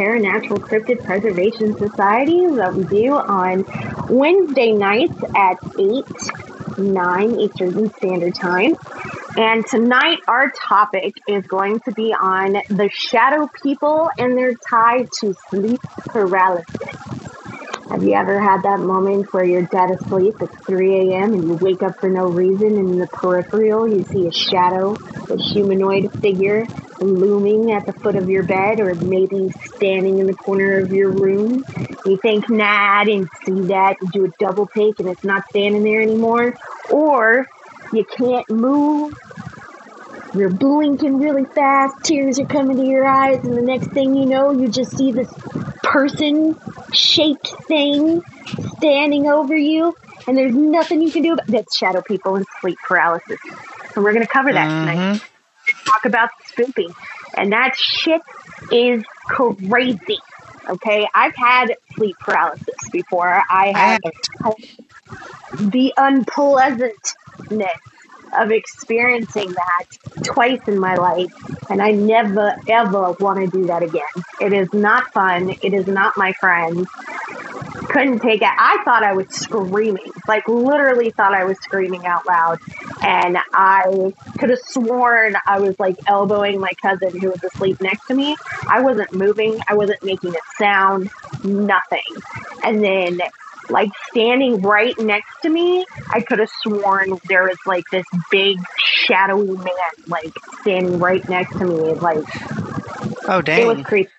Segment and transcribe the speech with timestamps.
[0.00, 3.66] Paranatural Cryptid Preservation Society that we do on
[4.08, 8.76] Wednesday nights at 8, 9 Eastern Standard Time.
[9.36, 15.06] And tonight, our topic is going to be on the shadow people and their tie
[15.20, 17.19] to sleep paralysis.
[17.90, 21.58] Have you ever had that moment where you're dead asleep, it's 3 a.m., and you
[21.60, 24.94] wake up for no reason, and in the peripheral, you see a shadow,
[25.28, 26.66] a humanoid figure
[27.00, 31.10] looming at the foot of your bed, or maybe standing in the corner of your
[31.10, 31.64] room?
[32.06, 33.96] You think, nah, I didn't see that.
[34.00, 36.54] You do a double take, and it's not standing there anymore.
[36.92, 37.44] Or
[37.92, 39.14] you can't move.
[40.34, 44.26] You're blinking really fast, tears are coming to your eyes, and the next thing you
[44.26, 45.28] know, you just see this
[45.82, 46.56] person
[46.92, 48.22] shaped thing
[48.76, 49.94] standing over you,
[50.28, 53.38] and there's nothing you can do about that's shadow people and sleep paralysis.
[53.96, 54.80] And we're going to cover that Mm-hmm.
[54.80, 55.20] tonight.
[55.86, 56.94] Talk about spooping.
[57.36, 58.20] And that shit
[58.70, 60.18] is crazy.
[60.68, 63.42] Okay, I've had sleep paralysis before.
[63.50, 64.00] I have
[65.58, 67.80] the unpleasantness
[68.32, 69.86] of experiencing that
[70.24, 71.32] twice in my life,
[71.68, 74.02] and I never ever want to do that again.
[74.40, 75.50] It is not fun.
[75.62, 76.86] It is not my friend.
[77.88, 78.48] Couldn't take it.
[78.48, 82.60] I thought I was screaming, like literally thought I was screaming out loud,
[83.02, 88.06] and I could have sworn I was like elbowing my cousin who was asleep next
[88.06, 88.36] to me.
[88.68, 89.60] I wasn't moving.
[89.66, 91.10] I wasn't making a sound.
[91.42, 92.22] Nothing.
[92.62, 93.20] And then
[93.70, 98.58] like standing right next to me, I could have sworn there was like this big
[98.78, 99.74] shadowy man
[100.06, 101.94] like standing right next to me.
[101.94, 102.24] Like
[103.28, 104.10] Oh, it was creepy.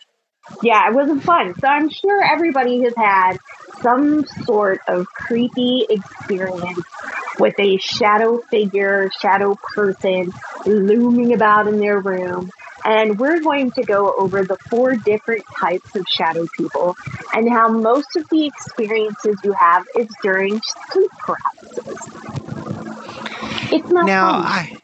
[0.64, 1.54] Yeah, it wasn't fun.
[1.60, 3.38] So I'm sure everybody has had
[3.82, 6.86] some sort of creepy experience
[7.40, 10.32] with a shadow figure, shadow person
[10.66, 12.52] looming about in their room.
[12.86, 16.96] And we're going to go over the four different types of shadow people
[17.34, 20.62] and how most of the experiences you have is during
[20.92, 22.00] sleep paralysis.
[23.72, 24.44] It's not Now, fun.
[24.44, 24.78] I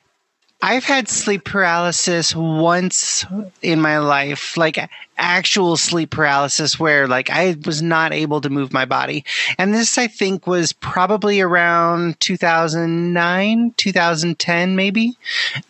[0.61, 3.25] I've had sleep paralysis once
[3.61, 4.79] in my life, like
[5.17, 9.23] actual sleep paralysis where like I was not able to move my body.
[9.59, 15.17] And this I think was probably around 2009, 2010 maybe.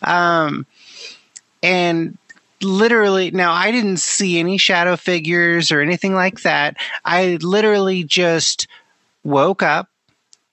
[0.02, 0.66] Um
[1.62, 2.16] and
[2.60, 6.76] literally now I didn't see any shadow figures or anything like that.
[7.04, 8.66] I literally just
[9.24, 9.88] woke up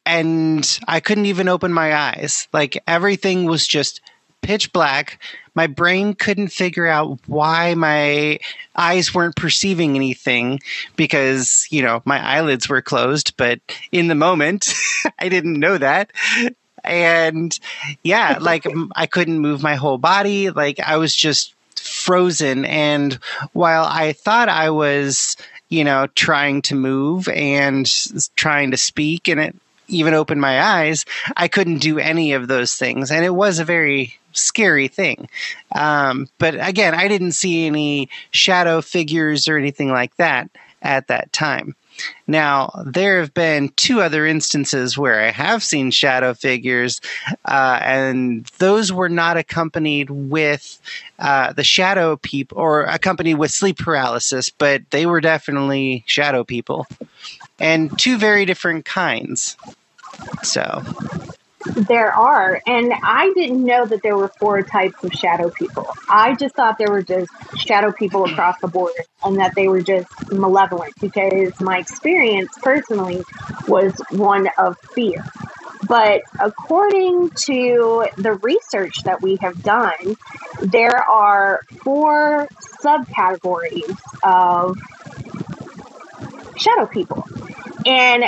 [0.06, 2.48] and I couldn't even open my eyes.
[2.54, 4.02] Like everything was just
[4.42, 5.20] pitch black.
[5.56, 8.40] My brain couldn't figure out why my
[8.76, 10.60] eyes weren't perceiving anything
[10.96, 13.60] because, you know, my eyelids were closed, but
[13.92, 14.74] in the moment,
[15.20, 16.12] I didn't know that.
[16.86, 17.58] And
[18.04, 18.66] yeah, like
[18.96, 20.50] I couldn't move my whole body.
[20.50, 22.66] Like I was just frozen.
[22.66, 23.20] And
[23.54, 25.38] while I thought I was,
[25.70, 27.90] you know, trying to move and
[28.36, 29.56] trying to speak and it
[29.88, 31.06] even open my eyes,
[31.38, 33.12] I couldn't do any of those things.
[33.12, 35.30] And it was a very scary thing.
[35.74, 40.50] Um, but again, I didn't see any shadow figures or anything like that
[40.82, 41.76] at that time.
[42.28, 47.02] Now, there have been two other instances where I have seen shadow figures,
[47.46, 50.80] uh, and those were not accompanied with
[51.20, 56.88] uh, the shadow people or accompanied with sleep paralysis, but they were definitely shadow people
[57.60, 59.58] and two very different kinds.
[60.44, 60.84] So,
[61.74, 65.88] There are, and I didn't know that there were four types of shadow people.
[66.08, 68.94] I just thought there were just shadow people across the board
[69.24, 73.24] and that they were just malevolent because my experience personally
[73.68, 75.26] was one of fear.
[75.88, 80.18] But according to the research that we have done,
[80.62, 82.48] there are four
[82.84, 84.78] subcategories of
[86.58, 87.28] shadow people.
[87.86, 88.26] And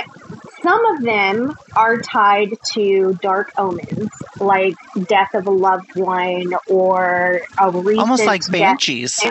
[0.67, 4.75] some of them are tied to dark omens, like
[5.05, 8.51] death of a loved one or a recent almost like death.
[8.51, 9.23] banshees.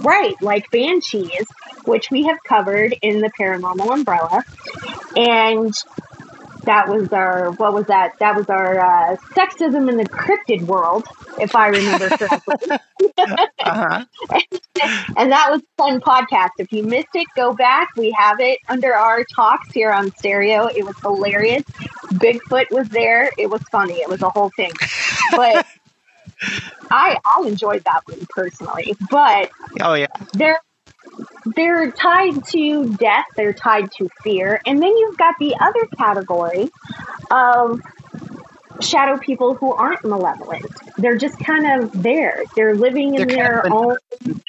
[0.00, 1.46] Right, like banshees,
[1.84, 4.42] which we have covered in the paranormal umbrella.
[5.16, 5.72] And
[6.68, 8.18] that was our, what was that?
[8.18, 11.06] That was our uh, sexism in the cryptid world,
[11.40, 12.78] if I remember correctly.
[13.60, 14.04] Uh-huh.
[15.16, 16.50] and that was a fun podcast.
[16.58, 17.88] If you missed it, go back.
[17.96, 20.66] We have it under our talks here on stereo.
[20.66, 21.62] It was hilarious.
[22.12, 23.30] Bigfoot was there.
[23.38, 23.94] It was funny.
[23.94, 24.72] It was a whole thing.
[25.32, 25.64] But
[26.90, 28.94] I I enjoyed that one personally.
[29.10, 29.50] But
[29.80, 30.06] Oh, yeah.
[30.34, 30.60] they're
[31.44, 36.70] they're tied to death, they're tied to fear, and then you've got the other category
[37.30, 37.80] of
[38.80, 40.66] shadow people who aren't malevolent.
[40.96, 42.44] They're just kind of there.
[42.54, 43.96] They're living in They're their own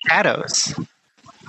[0.08, 0.76] shadows.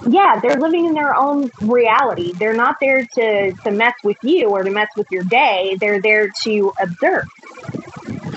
[0.08, 2.32] Yeah, they're living in their own reality.
[2.32, 5.76] They're not there to, to mess with you or to mess with your day.
[5.78, 7.28] They're there to observe.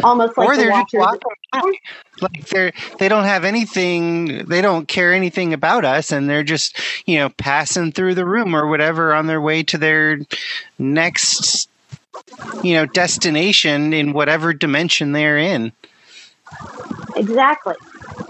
[0.04, 1.74] Almost like or the they're just walking
[2.22, 6.78] like they're they don't have anything they don't care anything about us and they're just
[7.06, 10.19] you know passing through the room or whatever on their way to their
[10.78, 11.69] next
[12.63, 15.72] you know destination in whatever dimension they're in
[17.16, 17.75] Exactly.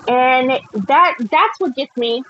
[0.08, 2.24] And that that's what gets me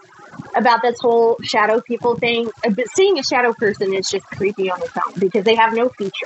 [0.56, 2.50] about this whole shadow people thing.
[2.66, 5.74] Uh, But seeing a shadow person is just creepy on its own because they have
[5.74, 6.22] no features.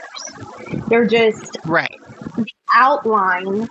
[0.90, 2.00] They're just right
[2.74, 3.70] outline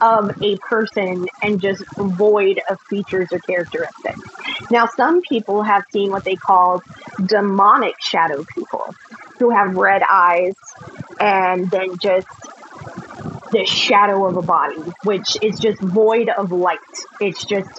[0.00, 4.20] of a person and just void of features or characteristics.
[4.70, 6.82] Now, some people have seen what they call
[7.24, 8.94] demonic shadow people
[9.38, 10.54] who have red eyes
[11.20, 12.28] and then just
[13.52, 16.78] the shadow of a body, which is just void of light.
[17.20, 17.70] It's just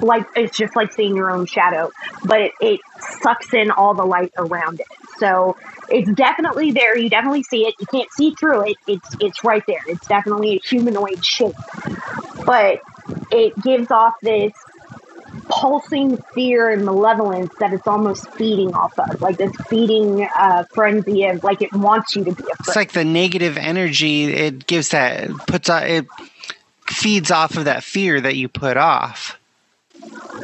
[0.00, 1.90] like it's just like seeing your own shadow,
[2.24, 2.80] but it, it
[3.22, 4.86] sucks in all the light around it.
[5.18, 5.56] So
[5.88, 6.96] it's definitely there.
[6.96, 7.74] You definitely see it.
[7.78, 8.76] You can't see through it.
[8.86, 9.80] It's it's right there.
[9.86, 11.54] It's definitely a humanoid shape,
[12.44, 12.80] but
[13.30, 14.52] it gives off this
[15.48, 21.24] pulsing fear and malevolence that it's almost feeding off of, like this feeding uh, frenzy
[21.24, 22.56] of like it wants you to be afraid.
[22.60, 26.06] it's like the negative energy it gives that puts on it
[26.86, 29.38] feeds off of that fear that you put off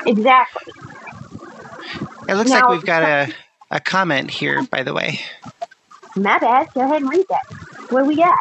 [0.07, 0.73] exactly.
[2.29, 3.33] it looks like we've got a
[3.71, 5.21] a comment here by the way
[6.17, 6.73] My bad.
[6.75, 7.45] Go ahead and read that.
[7.91, 8.39] What do we got?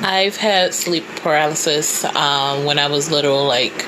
[0.00, 3.82] I've had sleep paralysis um, when I was little, like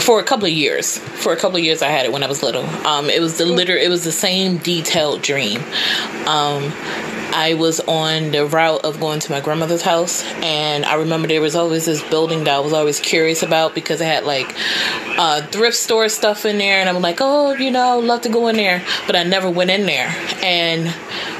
[0.00, 0.98] for a couple of years.
[0.98, 2.64] For a couple of years, I had it when I was little.
[2.86, 3.76] Um, it was the liter.
[3.76, 5.60] It was the same detailed dream.
[6.26, 6.72] Um,
[7.36, 11.42] I was on the route of going to my grandmother's house, and I remember there
[11.42, 14.56] was always this building that I was always curious about because it had like
[15.18, 18.48] uh, thrift store stuff in there, and I'm like, oh, you know, love to go
[18.48, 20.08] in there, but I never went in there.
[20.42, 20.90] And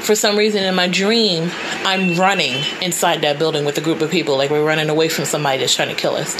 [0.03, 1.49] for some reason, in my dream,
[1.83, 5.25] I'm running inside that building with a group of people, like we're running away from
[5.25, 6.39] somebody that's trying to kill us,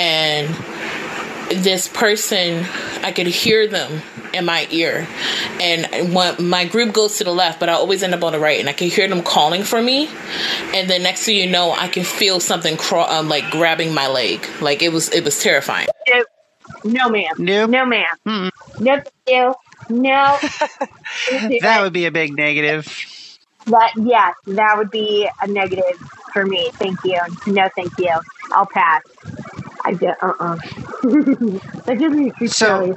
[0.00, 0.52] and
[1.50, 2.64] this person
[3.02, 4.00] i could hear them
[4.34, 5.06] in my ear
[5.60, 8.38] and when my group goes to the left but i always end up on the
[8.38, 10.08] right and i can hear them calling for me
[10.74, 14.06] and then next thing you know i can feel something crawl, um, like grabbing my
[14.08, 16.24] leg like it was it was terrifying No,
[16.84, 17.34] no ma'am.
[17.38, 17.70] Nope.
[17.70, 18.16] No, ma'am.
[18.26, 18.50] Mm-mm.
[18.80, 19.54] No, you.
[19.90, 20.38] No.
[21.60, 22.86] that would be a big negative
[23.66, 25.98] That yes, that would be a negative
[26.32, 26.70] for me.
[26.74, 27.20] Thank you.
[27.46, 28.14] No, thank you.
[28.52, 29.02] I'll pass.
[29.84, 30.08] I do.
[30.22, 30.32] Uh.
[30.40, 30.56] uh
[31.84, 32.66] that gives me creepy So-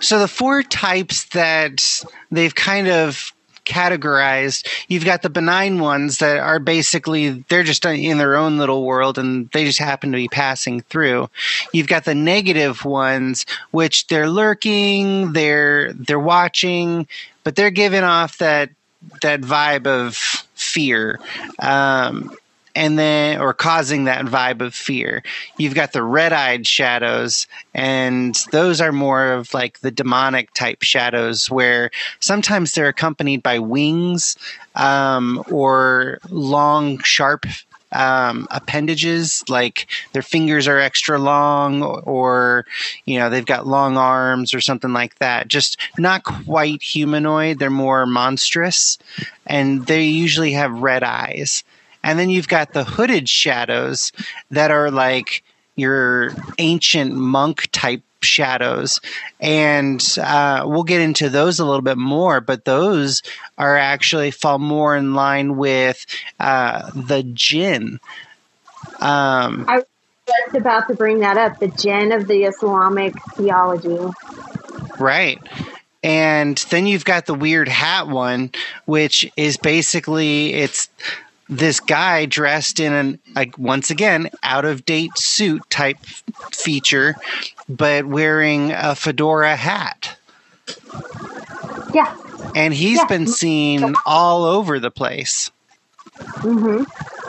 [0.00, 3.32] So the four types that they've kind of
[3.64, 8.84] categorized, you've got the benign ones that are basically they're just in their own little
[8.84, 11.28] world and they just happen to be passing through.
[11.72, 17.08] You've got the negative ones which they're lurking, they're they're watching,
[17.42, 18.70] but they're giving off that
[19.22, 20.16] that vibe of
[20.54, 21.18] fear.
[21.58, 22.34] Um
[22.74, 25.22] and then or causing that vibe of fear.
[25.58, 31.50] You've got the red-eyed shadows and those are more of like the demonic type shadows
[31.50, 31.90] where
[32.20, 34.36] sometimes they're accompanied by wings
[34.74, 37.46] um, or long sharp
[37.94, 42.66] um, appendages like their fingers are extra long or
[43.04, 47.70] you know they've got long arms or something like that just not quite humanoid they're
[47.70, 48.98] more monstrous
[49.46, 51.62] and they usually have red eyes
[52.04, 54.12] and then you've got the hooded shadows
[54.50, 55.42] that are like
[55.74, 59.00] your ancient monk type shadows.
[59.40, 63.22] And uh, we'll get into those a little bit more, but those
[63.58, 66.04] are actually fall more in line with
[66.38, 67.98] uh, the jinn.
[69.00, 69.84] Um, I was
[70.26, 71.58] Just about to bring that up.
[71.58, 73.98] The jinn of the Islamic theology.
[74.98, 75.40] Right.
[76.02, 78.50] And then you've got the weird hat one,
[78.84, 80.90] which is basically it's
[81.48, 85.98] this guy dressed in an like once again out of date suit type
[86.52, 87.16] feature,
[87.68, 90.16] but wearing a fedora hat.
[91.92, 92.16] Yeah.
[92.54, 93.06] And he's Yeah.
[93.06, 95.50] been seen all over the place.
[96.18, 96.84] Mm-hmm.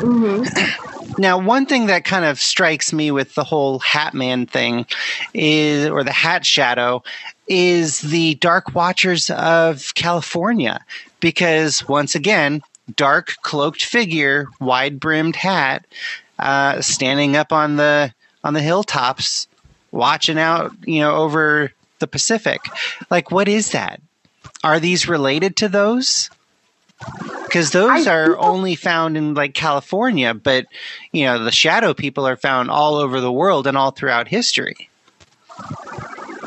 [0.06, 0.82] Mm-hmm.
[1.18, 4.86] Now, one thing that kind of strikes me with the whole Hat Man thing
[5.34, 7.04] is, or the Hat Shadow,
[7.48, 10.84] is the Dark Watchers of California.
[11.22, 12.62] Because once again,
[12.96, 15.86] dark cloaked figure, wide brimmed hat,
[16.40, 18.14] uh, standing up on the
[18.44, 19.48] on the hilltops,
[19.92, 22.62] watching out, you know, over the Pacific.
[23.10, 24.02] Like, what is that?
[24.64, 26.30] Are these related to those?
[27.56, 30.66] because those I are only found in like California, but
[31.12, 34.90] you know the shadow people are found all over the world and all throughout history.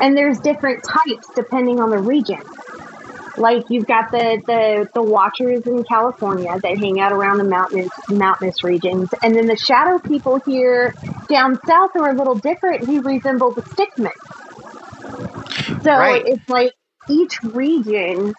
[0.01, 2.41] And there's different types depending on the region.
[3.39, 7.91] Like you've got the, the, the watchers in California that hang out around the mountainous
[8.09, 10.93] mountainous regions, and then the shadow people here
[11.29, 12.85] down south are a little different.
[12.85, 14.11] Who resemble the stickmen.
[15.83, 16.23] So Right.
[16.25, 16.73] it's like
[17.09, 18.35] each region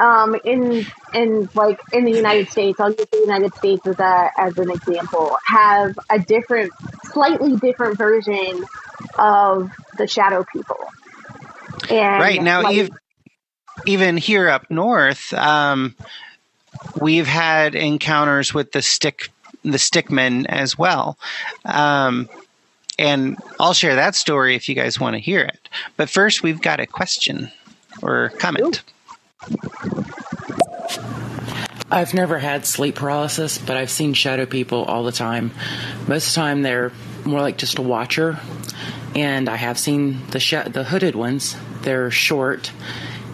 [0.00, 4.30] um, in in like in the United States, I'll use the United States as a
[4.38, 6.72] as an example, have a different,
[7.12, 8.64] slightly different version
[9.18, 10.76] of the shadow people.
[11.90, 12.90] And right now like, ev-
[13.86, 15.94] even here up north um,
[17.00, 19.30] we've had encounters with the stick
[19.62, 21.18] the stickmen as well
[21.64, 22.28] um,
[22.98, 26.62] and i'll share that story if you guys want to hear it but first we've
[26.62, 27.50] got a question
[28.02, 28.82] or comment
[31.92, 35.50] I've never had sleep paralysis, but I've seen shadow people all the time.
[36.06, 36.92] Most of the time, they're
[37.24, 38.38] more like just a watcher,
[39.16, 41.56] and I have seen the sh- the hooded ones.
[41.82, 42.70] They're short,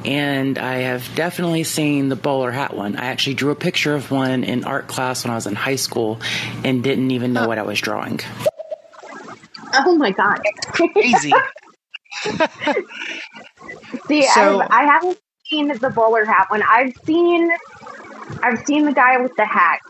[0.07, 2.97] and I have definitely seen the bowler hat one.
[2.97, 5.77] I actually drew a picture of one in art class when I was in high
[5.77, 6.21] school,
[6.65, 8.21] and didn't even know what I was drawing.
[9.75, 10.41] oh my god!
[10.97, 11.33] easy
[14.09, 16.63] See, So- I've, I haven't seen the bowler hat one.
[16.63, 17.51] I've seen,
[18.43, 19.81] I've seen the guy with the hat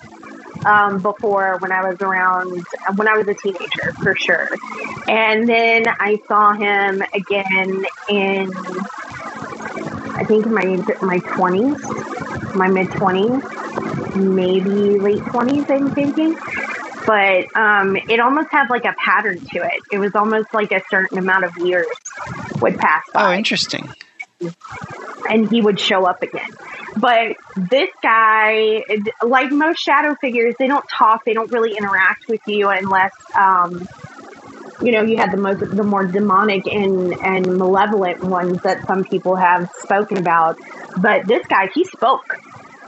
[0.64, 2.64] um, before when I was around
[2.96, 4.49] when I was a teenager for sure,
[5.08, 8.50] and then I saw him again in,
[10.16, 10.64] I think in my
[11.02, 11.82] my twenties,
[12.54, 13.42] my mid twenties,
[14.16, 15.64] maybe late twenties.
[15.68, 16.37] I'm thinking.
[17.06, 19.80] But um, it almost had like a pattern to it.
[19.92, 21.87] It was almost like a certain amount of years
[22.61, 23.88] would pass by oh interesting
[25.28, 26.50] and he would show up again.
[26.96, 28.82] But this guy,
[29.23, 33.87] like most shadow figures, they don't talk, they don't really interact with you unless, um,
[34.83, 39.04] you know, you had the most, the more demonic and, and malevolent ones that some
[39.04, 40.59] people have spoken about.
[40.99, 42.38] But this guy, he spoke.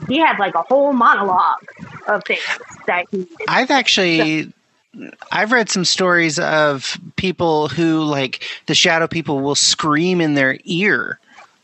[0.07, 1.65] He had like a whole monologue
[2.07, 2.41] of things
[2.87, 3.27] that he.
[3.47, 4.53] I've actually
[5.31, 10.57] I've read some stories of people who like the shadow people will scream in their
[10.63, 11.19] ear.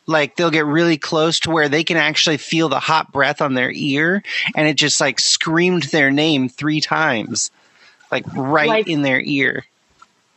[0.05, 3.55] Like they'll get really close to where they can actually feel the hot breath on
[3.55, 4.21] their ear
[4.55, 7.49] and it just like screamed their name 3 times.
[8.11, 9.65] Like right Like- in their ear.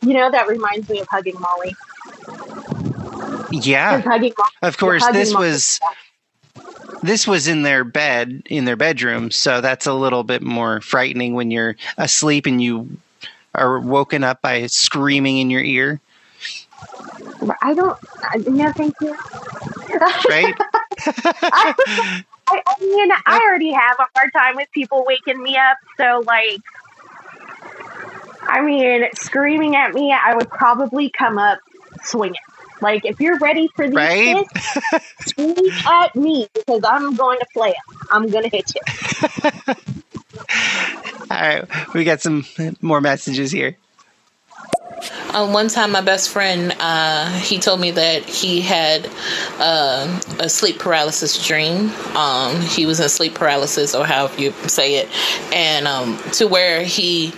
[0.01, 1.75] You know, that reminds me of hugging Molly.
[3.51, 4.01] Yeah.
[4.01, 5.79] hugging Molly Of course this Molly- was
[7.01, 11.33] this was in their bed in their bedroom, so that's a little bit more frightening
[11.33, 12.89] when you're asleep and you
[13.55, 15.99] are woken up by screaming in your ear,
[17.61, 17.97] I don't.
[18.47, 19.15] No, thank you.
[20.29, 20.55] right?
[22.51, 25.77] I, I mean, I already have a hard time with people waking me up.
[25.97, 26.61] So, like,
[28.49, 31.59] I mean, screaming at me, I would probably come up
[32.03, 32.35] swinging.
[32.81, 34.47] Like, if you're ready for these Right?
[34.51, 37.97] hits, scream at me because I'm going to play it.
[38.11, 38.81] I'm going to hit you.
[41.31, 42.45] All right, we got some
[42.81, 43.77] more messages here.
[45.33, 49.09] Um, one time, my best friend uh, he told me that he had
[49.59, 51.89] uh, a sleep paralysis dream.
[52.15, 55.09] Um, he was in sleep paralysis, or however you say it,
[55.53, 57.33] and um, to where he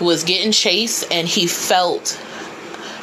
[0.00, 2.20] was getting chased, and he felt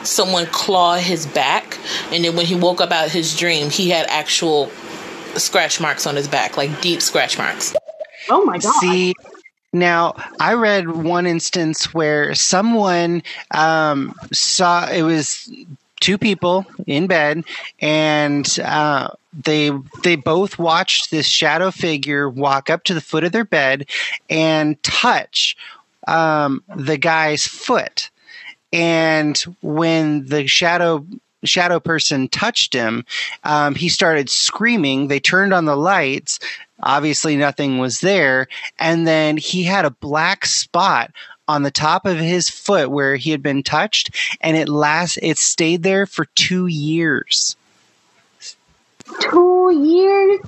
[0.03, 1.77] someone claw his back,
[2.11, 4.69] and then when he woke up out of his dream, he had actual
[5.35, 7.73] scratch marks on his back, like deep scratch marks.
[8.29, 8.73] Oh my God.
[8.79, 9.13] See,
[9.73, 15.51] now I read one instance where someone um, saw it was
[15.99, 17.43] two people in bed,
[17.79, 19.71] and uh, they
[20.03, 23.89] they both watched this shadow figure walk up to the foot of their bed
[24.29, 25.57] and touch
[26.07, 28.09] um, the guy's foot.
[28.71, 31.05] And when the shadow
[31.45, 33.05] shadow person touched him,
[33.43, 35.07] um, he started screaming.
[35.07, 36.39] They turned on the lights.
[36.81, 38.47] Obviously, nothing was there.
[38.79, 41.11] And then he had a black spot
[41.47, 45.37] on the top of his foot where he had been touched, and it last it
[45.37, 47.55] stayed there for two years.
[49.19, 50.39] Two years?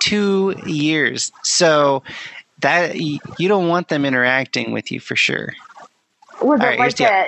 [0.00, 1.32] Two years.
[1.42, 2.02] So
[2.60, 5.54] that you don't want them interacting with you for sure.
[6.40, 7.26] Was All it right, like a.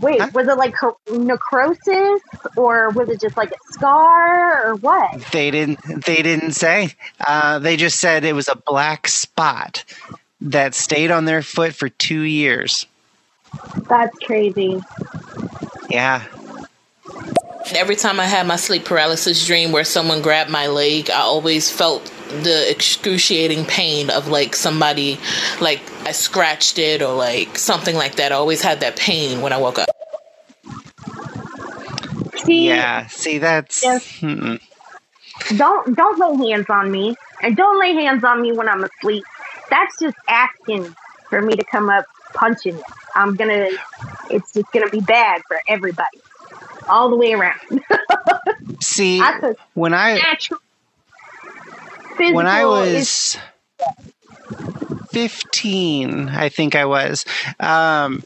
[0.00, 0.30] Wait, Huh?
[0.32, 0.74] was it like
[1.10, 2.20] necrosis
[2.56, 5.20] or was it just like a scar or what?
[5.32, 6.04] They didn't.
[6.04, 6.94] They didn't say.
[7.26, 9.84] Uh, they just said it was a black spot
[10.40, 12.86] that stayed on their foot for two years.
[13.88, 14.80] That's crazy.
[15.90, 16.24] Yeah.
[17.74, 21.70] Every time I had my sleep paralysis dream where someone grabbed my leg, I always
[21.70, 22.10] felt
[22.42, 25.18] the excruciating pain of like somebody,
[25.60, 28.32] like I scratched it or like something like that.
[28.32, 29.88] I always had that pain when I woke up.
[32.44, 33.06] See, yeah.
[33.06, 33.82] See, that's.
[33.82, 34.20] Yes.
[35.56, 39.24] don't don't lay hands on me, and don't lay hands on me when I'm asleep.
[39.70, 40.94] That's just asking
[41.28, 42.84] for me to come up punching you.
[43.14, 43.68] I'm gonna.
[44.30, 46.20] It's just gonna be bad for everybody,
[46.88, 47.60] all the way around.
[48.80, 50.60] See, That's a when I natural.
[52.22, 57.24] Physical when I is- was 15, I think I was.
[57.60, 58.24] Um,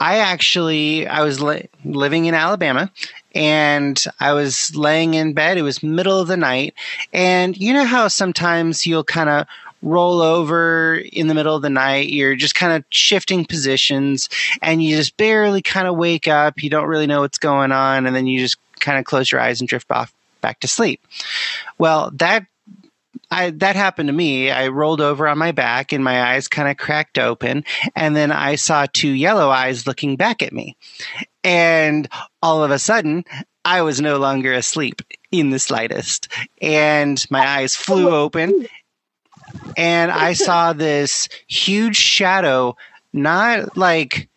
[0.00, 2.90] I actually I was li- living in Alabama
[3.34, 5.56] and I was laying in bed.
[5.56, 6.74] It was middle of the night,
[7.12, 9.46] and you know how sometimes you'll kind of
[9.82, 12.08] roll over in the middle of the night.
[12.08, 14.28] You're just kind of shifting positions,
[14.62, 16.62] and you just barely kind of wake up.
[16.62, 19.40] You don't really know what's going on, and then you just kind of close your
[19.40, 21.00] eyes and drift off back to sleep.
[21.78, 22.46] Well, that
[23.34, 24.52] I, that happened to me.
[24.52, 27.64] I rolled over on my back and my eyes kind of cracked open.
[27.96, 30.76] And then I saw two yellow eyes looking back at me.
[31.42, 32.08] And
[32.40, 33.24] all of a sudden,
[33.64, 36.28] I was no longer asleep in the slightest.
[36.62, 38.68] And my eyes flew open.
[39.76, 42.76] And I saw this huge shadow,
[43.12, 44.28] not like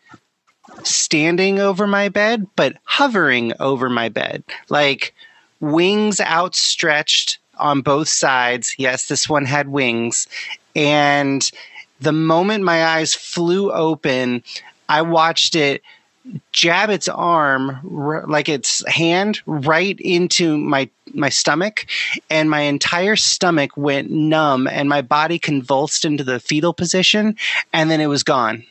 [0.82, 5.14] standing over my bed, but hovering over my bed, like
[5.60, 8.76] wings outstretched on both sides.
[8.78, 10.28] Yes, this one had wings.
[10.76, 11.50] And
[12.00, 14.44] the moment my eyes flew open,
[14.88, 15.82] I watched it
[16.52, 17.80] jab its arm
[18.28, 21.86] like its hand right into my my stomach
[22.30, 27.36] and my entire stomach went numb and my body convulsed into the fetal position
[27.72, 28.64] and then it was gone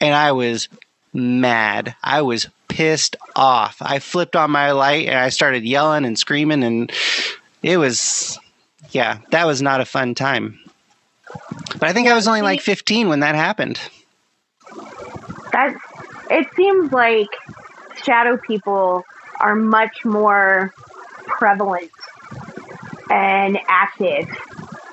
[0.00, 0.68] and i was
[1.12, 3.76] mad i was pissed off.
[3.82, 6.90] I flipped on my light and i started yelling and screaming and
[7.62, 8.38] it was
[8.92, 10.58] yeah that was not a fun time.
[11.78, 13.78] But i think i was only like 15 when that happened.
[15.52, 15.76] That
[16.30, 17.28] it seems like
[18.04, 19.04] shadow people
[19.38, 20.72] are much more
[21.26, 21.90] prevalent
[23.10, 24.30] and active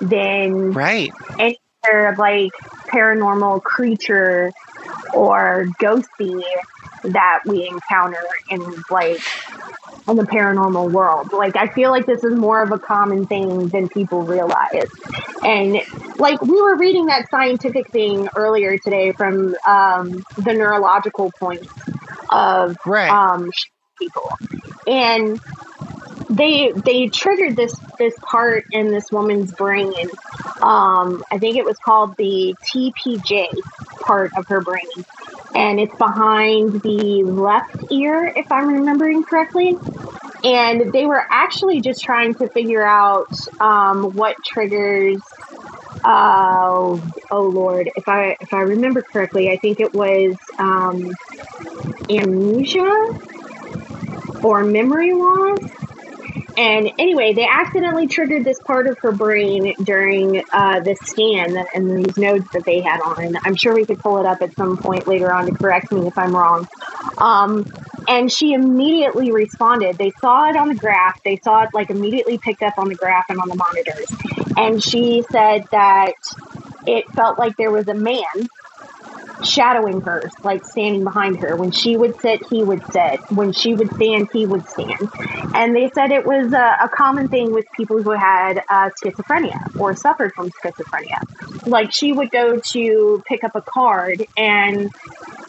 [0.02, 1.14] than right.
[1.40, 2.52] any other like
[2.92, 4.52] paranormal creature
[5.14, 6.44] or ghosty
[7.04, 9.20] that we encounter in like
[10.08, 11.32] in the paranormal world.
[11.34, 14.90] Like I feel like this is more of a common thing than people realize.
[15.44, 15.78] And
[16.18, 21.68] like we were reading that scientific thing earlier today from um, the neurological points
[22.30, 23.10] of Right.
[23.10, 23.52] um,
[24.00, 24.30] people,
[24.88, 25.40] and
[26.30, 29.94] they they triggered this this part in this woman's brain.
[30.62, 33.48] Um, I think it was called the TPJ
[34.02, 35.06] part of her brain,
[35.56, 39.78] and it's behind the left ear, if I'm remembering correctly.
[40.44, 43.28] And they were actually just trying to figure out
[43.60, 45.22] um, what triggers.
[46.04, 46.98] Uh,
[47.32, 51.12] oh Lord, if I if I remember correctly, I think it was um,
[52.10, 53.20] amnesia
[54.42, 55.79] or memory loss.
[56.60, 62.06] And anyway, they accidentally triggered this part of her brain during uh, this scan and
[62.06, 63.38] these nodes that they had on.
[63.46, 66.06] I'm sure we could pull it up at some point later on to correct me
[66.06, 66.68] if I'm wrong.
[67.18, 67.66] Um,
[68.10, 69.98] and she immediately responded.
[69.98, 71.24] They saw it on the graph.
[71.24, 74.12] They saw it like immediately picked up on the graph and on the monitors.
[74.58, 76.12] And she said that
[76.86, 78.50] it felt like there was a man
[79.44, 81.56] shadowing her, like standing behind her.
[81.56, 83.20] When she would sit, he would sit.
[83.32, 85.10] When she would stand, he would stand.
[85.54, 89.80] And they said it was a, a common thing with people who had uh, schizophrenia
[89.80, 91.68] or suffered from schizophrenia.
[91.68, 94.92] Like she would go to pick up a card and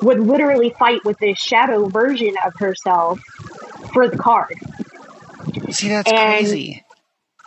[0.03, 3.21] would literally fight with this shadow version of herself
[3.93, 4.55] for the card.
[5.71, 6.85] see that's and- crazy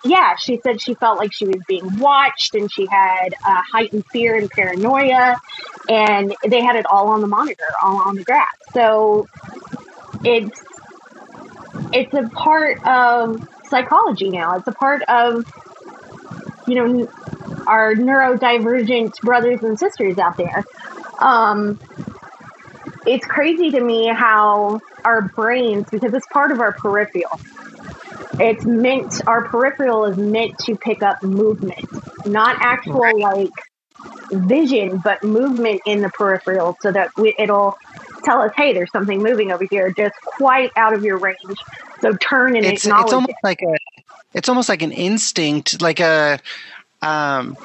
[0.05, 4.05] Yeah, she said she felt like she was being watched and she had uh, heightened
[4.07, 5.37] fear and paranoia,
[5.89, 8.49] and they had it all on the monitor, all on the graph.
[8.73, 9.27] So
[10.23, 10.61] it's
[11.93, 14.57] it's a part of psychology now.
[14.57, 15.45] It's a part of
[16.67, 17.09] you know
[17.67, 20.65] our neurodivergent brothers and sisters out there.
[21.19, 21.79] Um,
[23.05, 27.39] it's crazy to me how our brains, because it's part of our peripheral,
[28.39, 31.85] it's meant our peripheral is meant to pick up movement.
[32.25, 33.19] Not actual Right.
[33.19, 33.49] like
[34.31, 37.77] vision but movement in the peripheral so that we, it'll
[38.23, 41.37] tell us hey there's something moving over here just quite out of your range.
[42.01, 43.35] So turn and it's acknowledge it's almost it.
[43.43, 43.77] like a
[44.33, 46.39] it's almost like an instinct like a
[47.01, 47.57] um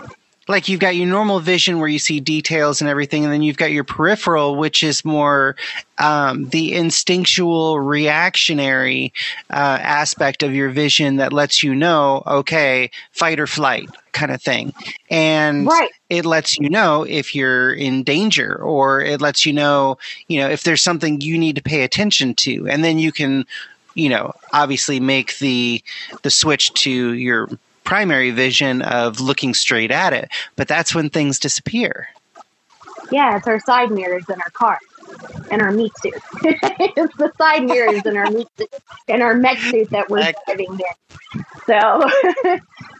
[0.48, 3.56] like you've got your normal vision where you see details and everything, and then you've
[3.58, 5.56] got your peripheral, which is more
[5.98, 9.12] um, the instinctual, reactionary
[9.50, 14.42] uh, aspect of your vision that lets you know, okay, fight or flight kind of
[14.42, 14.72] thing.
[15.10, 15.90] And Right.
[16.08, 20.48] it lets you know if you're in danger or it lets you know, you know,
[20.48, 22.66] if there's something you need to pay attention to.
[22.68, 23.44] And then you can,
[23.94, 25.82] you know, obviously make the
[26.22, 27.48] the switch to your
[27.88, 30.28] primary vision of looking straight at it.
[30.56, 32.08] But that's when things disappear.
[33.10, 34.78] Yeah, it's our side mirrors in our car,
[35.50, 36.12] and our meat suit.
[36.42, 38.68] it's the side mirrors in our meat suit,
[39.08, 41.44] in our mech suit that we're driving in.
[41.66, 41.78] So,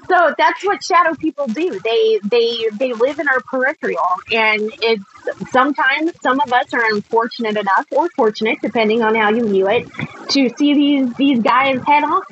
[0.09, 1.79] so that's what shadow people do.
[1.81, 5.05] They they they live in our peripheral, and it's
[5.51, 9.87] sometimes some of us are unfortunate enough or fortunate, depending on how you view it,
[10.31, 12.23] to see these these guys head on.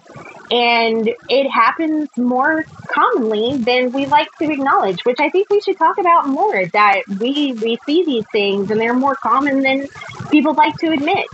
[0.51, 5.77] And it happens more commonly than we like to acknowledge, which I think we should
[5.77, 6.67] talk about more.
[6.67, 9.89] That we we see these things and they're more common than
[10.31, 11.27] people like to admit.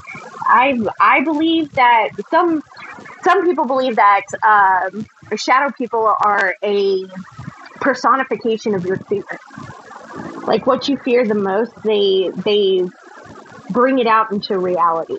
[0.47, 2.63] I I believe that some
[3.23, 7.05] some people believe that um, shadow people are a
[7.77, 9.25] personification of your fear.
[10.47, 12.83] Like what you fear the most, they they
[13.71, 15.19] bring it out into reality.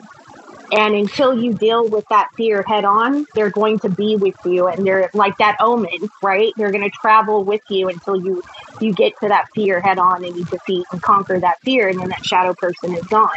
[0.72, 4.68] And until you deal with that fear head on, they're going to be with you,
[4.68, 6.52] and they're like that omen, right?
[6.58, 8.42] They're going to travel with you until you
[8.80, 12.00] you get to that fear head on, and you defeat and conquer that fear, and
[12.00, 13.30] then that shadow person is gone.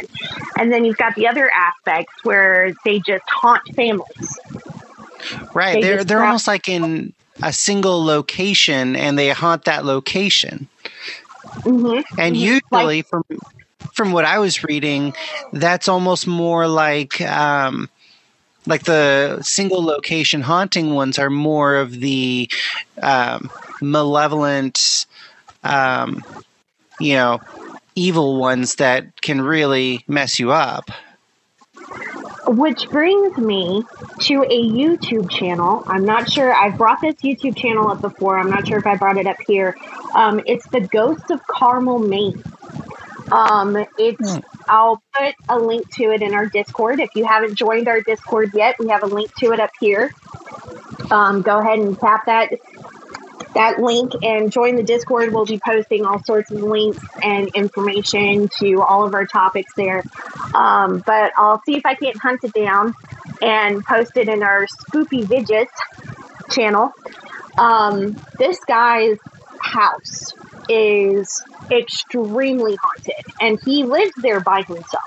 [0.57, 4.39] And then you've got the other aspects where they just haunt families.
[5.53, 5.81] Right.
[5.81, 7.13] They they're trap- almost like in
[7.43, 10.67] a single location and they haunt that location.
[11.63, 12.39] hmm And Mhm.
[12.39, 13.23] usually from
[13.93, 15.13] from what I was reading,
[15.53, 17.89] that's almost more like um
[18.67, 22.49] like the single location haunting ones are more of the
[23.01, 23.49] um,
[23.81, 25.05] malevolent
[25.63, 26.23] um,
[26.99, 27.39] you know
[27.95, 30.91] evil ones that can really mess you up.
[32.49, 33.83] Which brings me
[34.21, 35.83] to a YouTube channel.
[35.87, 38.39] I'm not sure, I've brought this YouTube channel up before.
[38.39, 39.75] I'm not sure if I brought it up here.
[40.15, 42.41] Um, it's the Ghost of Carmel, Maine.
[43.31, 44.39] Um, it's, Hmm.
[44.67, 46.99] I'll put a link to it in our Discord.
[46.99, 50.13] If you haven't joined our Discord yet, we have a link to it up here.
[51.11, 52.51] Um, go ahead and tap that
[53.53, 55.33] that link and join the Discord.
[55.33, 60.03] We'll be posting all sorts of links and information to all of our topics there.
[60.53, 62.93] Um, but I'll see if I can't hunt it down
[63.41, 65.67] and post it in our Spoopy Vidget
[66.51, 66.91] channel.
[67.57, 69.17] Um, this guy's
[69.59, 70.33] house
[70.69, 75.03] is extremely haunted, and he lives there by himself.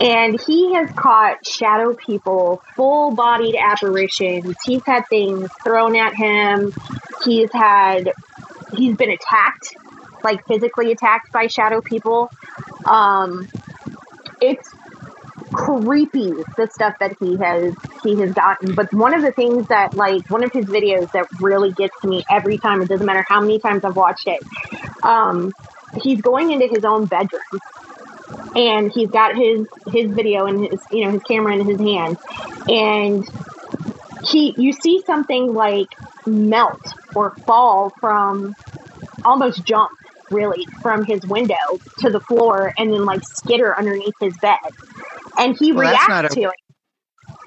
[0.00, 4.56] And he has caught shadow people, full bodied apparitions.
[4.64, 6.72] He's had things thrown at him.
[7.24, 8.12] He's had,
[8.76, 9.76] he's been attacked,
[10.24, 12.30] like physically attacked by shadow people.
[12.84, 13.48] Um,
[14.40, 14.73] it's
[15.54, 18.74] creepy the stuff that he has he has gotten.
[18.74, 22.08] But one of the things that like one of his videos that really gets to
[22.08, 24.42] me every time it doesn't matter how many times i've watched it
[25.02, 25.52] um
[26.02, 27.40] he's going into his own bedroom.
[28.56, 32.18] And he's got his his video and his you know his camera in his hand.
[32.68, 33.28] And
[34.24, 35.88] he you see something like
[36.26, 38.54] melt or fall from
[39.24, 39.90] almost jump
[40.30, 41.54] really from his window
[41.98, 44.58] to the floor and then like skitter underneath his bed
[45.38, 46.54] and he Well, reacts to it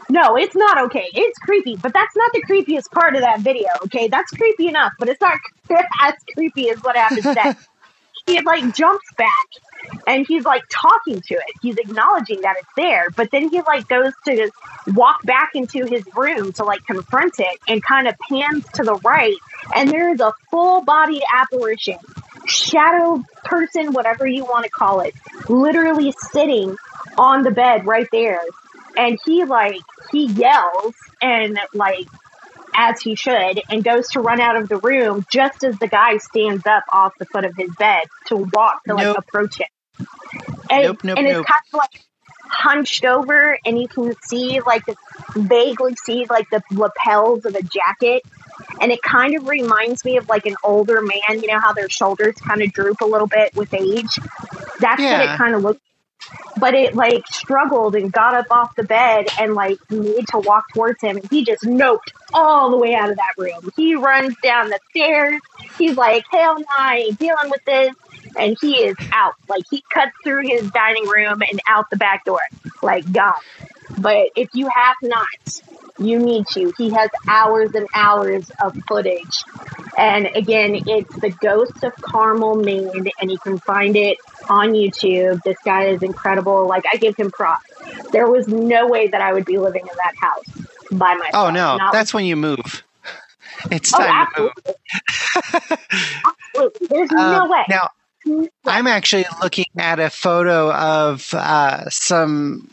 [0.10, 1.10] no, it's not okay.
[1.14, 3.68] It's creepy, but that's not the creepiest part of that video.
[3.86, 5.38] Okay, that's creepy enough, but it's not
[6.02, 7.68] as creepy as what happens next.
[8.26, 9.46] he like jumps back
[10.08, 11.52] and he's like talking to it.
[11.62, 14.50] He's acknowledging that it's there, but then he like goes to
[14.94, 18.96] walk back into his room to like confront it and kind of pans to the
[19.04, 19.36] right,
[19.76, 21.98] and there's a full bodied apparition,
[22.46, 25.14] shadow person, whatever you want to call it,
[25.50, 26.78] literally sitting
[27.18, 28.42] on the bed right there.
[28.96, 32.08] And he like he yells and like
[32.76, 36.18] as he should and goes to run out of the room just as the guy
[36.18, 39.18] stands up off the foot of his bed to walk to like Nope.
[39.18, 39.68] approach him.
[40.70, 42.02] And, Nope, nope, and it's kind of like
[42.50, 44.96] hunched over and you can see like the,
[45.36, 48.24] vaguely see like the lapels of a jacket
[48.80, 51.90] and it kind of reminds me of like an older man you know how their
[51.90, 54.18] shoulders kind of droop a little bit with age
[54.80, 55.82] that's what it kind of looks
[56.60, 60.66] but it like struggled and got up off the bed and like made to walk
[60.74, 61.18] towards him.
[61.18, 63.72] And he just noped all the way out of that room.
[63.76, 65.42] He runs down the stairs.
[65.78, 67.94] He's like hell no I ain't dealing with this.
[68.38, 69.34] And he is out.
[69.48, 72.42] Like he cuts through his dining room and out the back door.
[72.82, 73.34] Like gone.
[73.98, 75.28] But if you have not
[76.00, 76.72] you need to.
[76.78, 79.44] He has hours and hours of footage.
[79.98, 85.42] And again, it's the Ghost of Carmel, Maine, and you can find it on YouTube.
[85.44, 86.68] This guy is incredible.
[86.68, 87.66] Like I give him props.
[88.12, 90.46] There was no way that I would be living in that house
[90.92, 91.48] by myself.
[91.48, 92.84] Oh no, Not that's when you move.
[93.72, 94.52] It's Oh, time to move.
[94.56, 96.14] absolutely.
[96.54, 96.88] absolutely.
[96.90, 97.64] There's no Um, way.
[97.70, 97.90] Now,
[98.66, 102.70] I'm actually looking at a photo of uh, some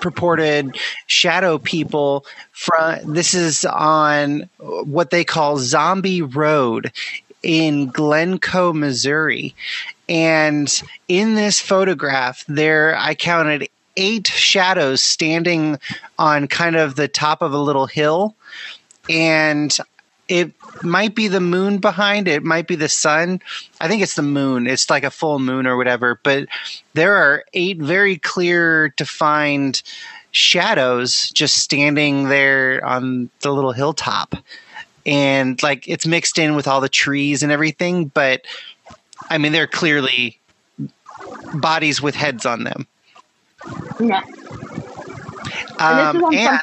[0.00, 6.92] purported shadow people from this is on what they call Zombie Road
[7.42, 9.54] in Glencoe, Missouri.
[10.10, 15.78] And in this photograph, there I counted eight shadows standing
[16.18, 18.34] on kind of the top of a little hill.
[19.08, 19.76] And
[20.26, 23.40] it might be the moon behind it might be the sun.
[23.80, 26.18] I think it's the moon it's like a full moon or whatever.
[26.22, 26.48] But
[26.94, 29.82] there are eight very clear defined
[30.32, 34.34] shadows just standing there on the little hilltop.
[35.06, 38.42] And like it's mixed in with all the trees and everything but
[39.30, 40.38] i mean they're clearly
[41.54, 42.86] bodies with heads on them
[43.98, 44.20] no.
[45.78, 46.60] um, some- and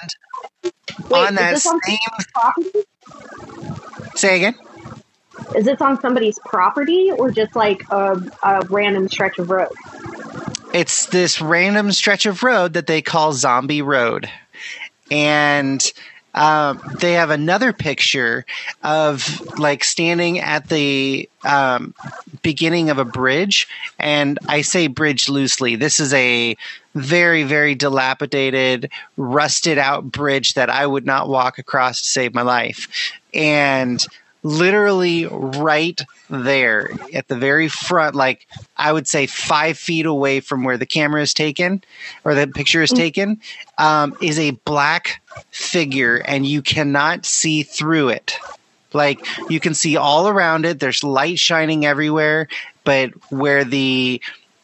[1.10, 1.97] Wait, on that same
[2.34, 2.69] property?
[4.15, 4.56] say again
[5.56, 9.69] Is this on somebody's property or just like a, a random stretch of road?
[10.73, 14.30] it's this random stretch of road that they call Zombie Road.
[15.10, 15.82] And
[16.38, 18.45] um, they have another picture
[18.84, 21.95] of like standing at the um,
[22.43, 23.67] beginning of a bridge.
[23.97, 25.76] And I say bridge loosely.
[25.76, 26.56] This is a
[26.93, 32.43] very, very dilapidated, rusted out bridge that I would not walk across to save my
[32.43, 33.12] life.
[33.34, 34.06] And
[34.43, 40.63] literally right there at the very front, like I would say five feet away from
[40.63, 41.84] where the camera is taken
[42.23, 43.41] or the picture is taken,
[43.78, 45.21] um, is a black
[45.52, 48.38] figure, and you cannot see through it.
[48.93, 50.80] Like you can see all around it.
[50.80, 52.47] There's light shining everywhere,
[52.84, 54.21] but where the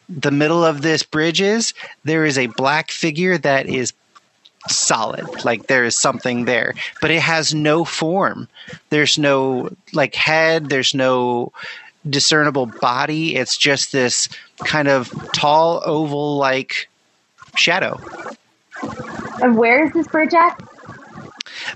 [0.09, 3.93] the middle of this bridge is, there is a black figure that is
[4.69, 5.45] solid.
[5.45, 8.47] Like there is something there, but it has no form.
[8.89, 10.69] There's no like head.
[10.69, 11.51] There's no
[12.09, 13.35] discernible body.
[13.35, 14.27] It's just this
[14.59, 16.89] kind of tall oval like
[17.55, 17.99] shadow.
[19.41, 20.61] And where is this bridge at?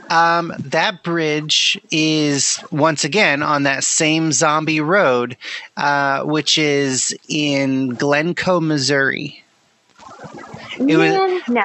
[0.10, 5.38] Um, that bridge is once again on that same zombie road,
[5.76, 9.43] uh, which is in Glencoe, Missouri.
[10.80, 11.63] It was- no.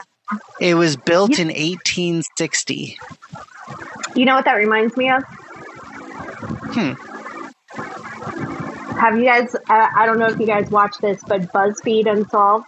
[0.60, 2.98] It was built in 1860.
[4.14, 5.22] You know what that reminds me of?
[6.74, 6.92] Hmm.
[8.98, 9.54] Have you guys?
[9.54, 12.66] Uh, I don't know if you guys watch this, but BuzzFeed Unsolved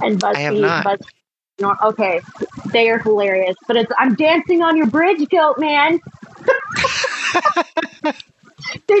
[0.00, 0.34] and BuzzFeed.
[0.34, 0.84] I have not.
[0.84, 0.98] Buzz,
[1.58, 2.20] no, okay,
[2.72, 3.56] they are hilarious.
[3.66, 5.98] But it's I'm dancing on your bridge, goat man.
[8.02, 8.12] they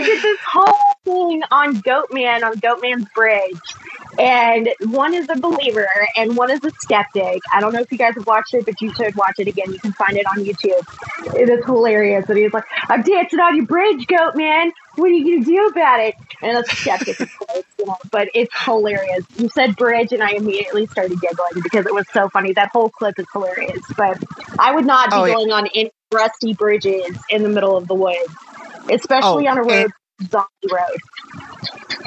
[0.00, 3.60] did this whole thing on Goat Man on Goat Man's bridge.
[4.18, 7.42] And one is a believer and one is a skeptic.
[7.52, 9.72] I don't know if you guys have watched it, but you should watch it again.
[9.72, 11.34] You can find it on YouTube.
[11.38, 12.28] It is hilarious.
[12.28, 14.72] And he's like, I'm dancing on your bridge, Goat Man.
[14.94, 16.14] What are you going to do about it?
[16.40, 17.18] And a skeptic,
[17.78, 19.24] you know, but it's hilarious.
[19.36, 22.52] You said bridge, and I immediately started giggling because it was so funny.
[22.54, 23.82] That whole clip is hilarious.
[23.96, 24.22] But
[24.58, 25.34] I would not be Oh, yeah.
[25.34, 28.32] going on any rusty bridges in the middle of the woods,
[28.90, 31.00] especially Oh, on a road, and- zombie road.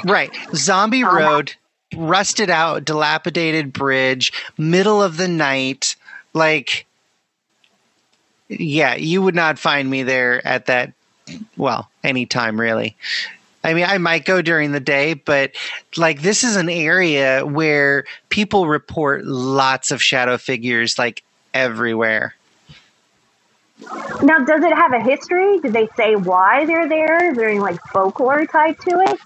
[0.04, 0.34] Right.
[0.54, 1.54] Zombie Um, Road,
[1.96, 5.96] rusted out, dilapidated bridge, middle of the night.
[6.32, 6.86] Like,
[8.48, 10.92] yeah, you would not find me there at that,
[11.56, 12.96] well, anytime really.
[13.62, 15.52] I mean, I might go during the day, but
[15.96, 21.22] like, this is an area where people report lots of shadow figures, like,
[21.52, 22.34] everywhere.
[24.22, 25.58] Now, does it have a history?
[25.60, 27.30] Did they say why they're there?
[27.30, 29.18] Is there any like folklore tied to it?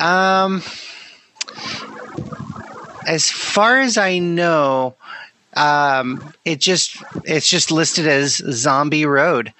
[0.00, 0.62] Um,
[3.06, 4.94] as far as I know,
[5.54, 9.52] um, it just it's just listed as Zombie Road.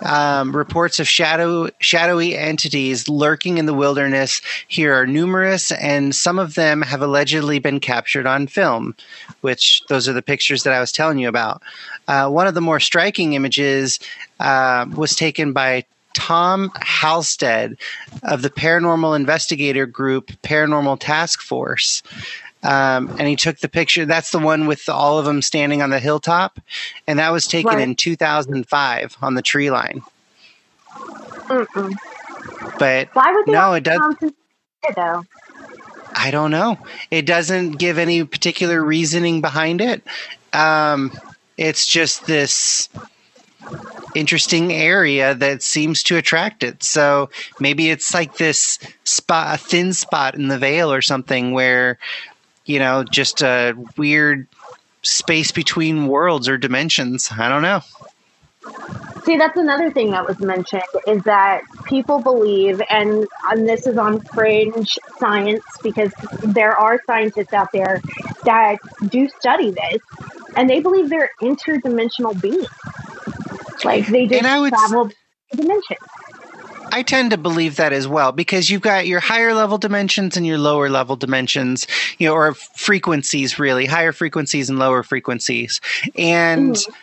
[0.00, 6.38] Um, reports of shadow shadowy entities lurking in the wilderness here are numerous, and some
[6.38, 8.94] of them have allegedly been captured on film.
[9.40, 11.62] Which those are the pictures that I was telling you about.
[12.06, 13.98] Uh, one of the more striking images
[14.38, 15.84] uh, was taken by
[16.18, 17.76] Tom Halstead
[18.24, 22.02] of the paranormal investigator group Paranormal Task Force.
[22.64, 24.04] Um, and he took the picture.
[24.04, 26.58] That's the one with all of them standing on the hilltop.
[27.06, 27.80] And that was taken Right.
[27.80, 30.02] in 2005 on the tree line.
[31.46, 31.94] Mm-mm.
[32.80, 34.34] But Why would they No, it does- Thompson
[34.82, 35.24] it, though?
[36.16, 36.78] I don't know.
[37.12, 40.02] It doesn't give any particular reasoning behind it.
[40.52, 41.12] Um,
[41.56, 42.88] it's just this
[44.14, 46.82] interesting area that seems to attract it.
[46.82, 51.98] So maybe it's like this spot, a thin spot in the veil or something where,
[52.64, 54.46] you know, just a weird
[55.02, 57.30] space between worlds or dimensions.
[57.30, 57.80] I don't know.
[59.24, 63.98] See, that's another thing that was mentioned is that people believe, and, and this is
[63.98, 68.00] on fringe science because there are scientists out there
[68.44, 68.78] that
[69.08, 70.02] do study this,
[70.56, 72.66] and they believe they're interdimensional beings.
[73.84, 75.10] Like they just would, travel
[75.52, 75.98] dimensions.
[76.90, 80.46] I tend to believe that as well because you've got your higher level dimensions and
[80.46, 81.86] your lower level dimensions,
[82.18, 85.80] you know, or frequencies really, higher frequencies and lower frequencies.
[86.16, 86.94] And mm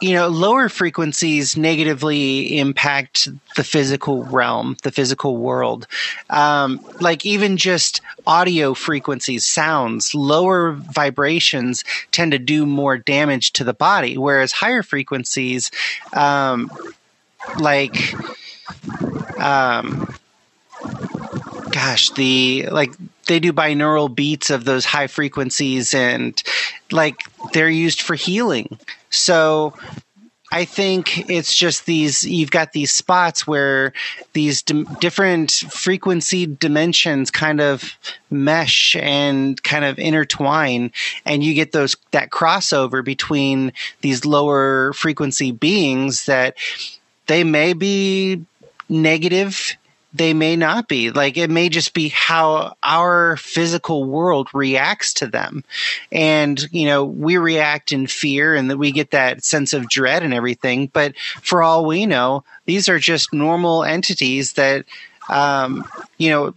[0.00, 5.86] you know, lower frequencies negatively impact the physical realm, the physical world.
[6.30, 13.64] Um, like even just audio frequencies, sounds, lower vibrations tend to do more damage to
[13.64, 15.70] the body, whereas higher frequencies,
[16.14, 16.70] um,
[17.58, 18.14] like,
[19.38, 20.14] um,
[21.72, 22.92] gosh, the like
[23.26, 26.42] they do binaural beats of those high frequencies and
[26.90, 28.78] like they're used for healing.
[29.10, 29.74] So
[30.52, 33.92] I think it's just these you've got these spots where
[34.32, 37.96] these different frequency dimensions kind of
[38.30, 40.90] mesh and kind of intertwine
[41.24, 46.56] and you get those that crossover between these lower frequency beings that
[47.26, 48.44] they may be
[48.88, 49.76] negative
[50.12, 51.10] they may not be.
[51.10, 55.64] Like it may just be how our physical world reacts to them.
[56.10, 60.22] And, you know, we react in fear and that we get that sense of dread
[60.22, 60.88] and everything.
[60.88, 64.84] But for all we know, these are just normal entities that,
[65.28, 65.84] um,
[66.18, 66.54] you know,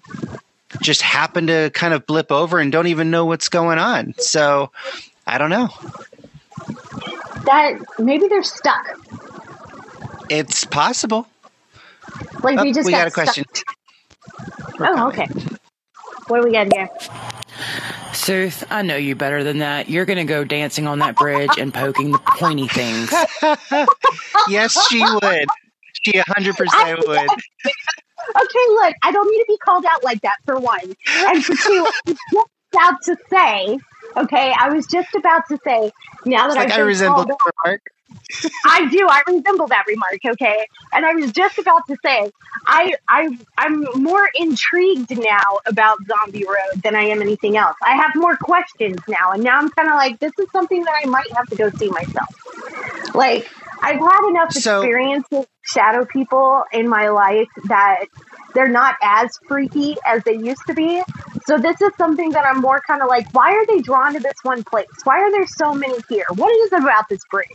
[0.82, 4.16] just happen to kind of blip over and don't even know what's going on.
[4.18, 4.72] So
[5.28, 5.70] I don't know.
[7.46, 9.00] That maybe they're stuck.
[10.30, 11.28] It's possible.
[12.44, 13.46] Like oh, we just we got, got a question.
[14.80, 15.28] Oh, okay.
[16.28, 16.90] What do we got here?
[18.14, 19.90] Sooth, I know you better than that.
[19.90, 23.12] You're going to go dancing on that bridge and poking the pointy things.
[24.50, 25.48] yes, she would.
[26.04, 27.30] She 100% would.
[28.36, 30.96] Okay, look, I don't need to be called out like that for one.
[31.20, 33.80] And for two, I was just about to say,
[34.18, 35.92] okay, I was just about to say,
[36.26, 37.26] now that it's I've like I resemble
[37.66, 37.82] Mark.
[38.66, 39.08] I do.
[39.10, 40.20] I resemble that remark.
[40.26, 42.32] Okay, and I was just about to say,
[42.66, 47.76] I, I, I'm more intrigued now about Zombie Road than I am anything else.
[47.84, 51.02] I have more questions now, and now I'm kind of like, this is something that
[51.04, 53.16] I might have to go see myself.
[53.16, 53.50] Like,
[53.82, 58.06] I've had enough so, experience with shadow people in my life that
[58.54, 61.02] they're not as freaky as they used to be.
[61.46, 64.20] So this is something that I'm more kind of like, why are they drawn to
[64.20, 64.88] this one place?
[65.04, 66.26] Why are there so many here?
[66.36, 67.48] What is it about this bridge?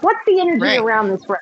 [0.00, 0.80] What's the energy right.
[0.80, 1.40] around this bridge?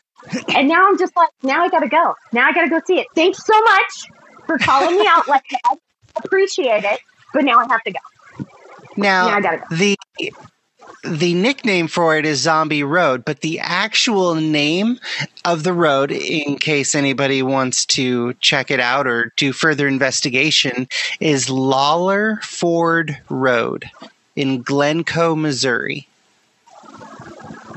[0.55, 2.15] and now I'm just like, now I gotta go.
[2.33, 3.07] Now I gotta go see it.
[3.15, 4.09] Thanks so much
[4.47, 5.77] for calling me out like that.
[6.17, 7.01] Appreciate it.
[7.33, 8.45] But now I have to go.
[8.97, 9.77] Now, now I gotta go.
[9.77, 9.97] the
[11.07, 14.99] the nickname for it is Zombie Road, but the actual name
[15.45, 20.89] of the road, in case anybody wants to check it out or do further investigation,
[21.21, 23.91] is Lawler Ford Road
[24.35, 26.09] in Glencoe, Missouri.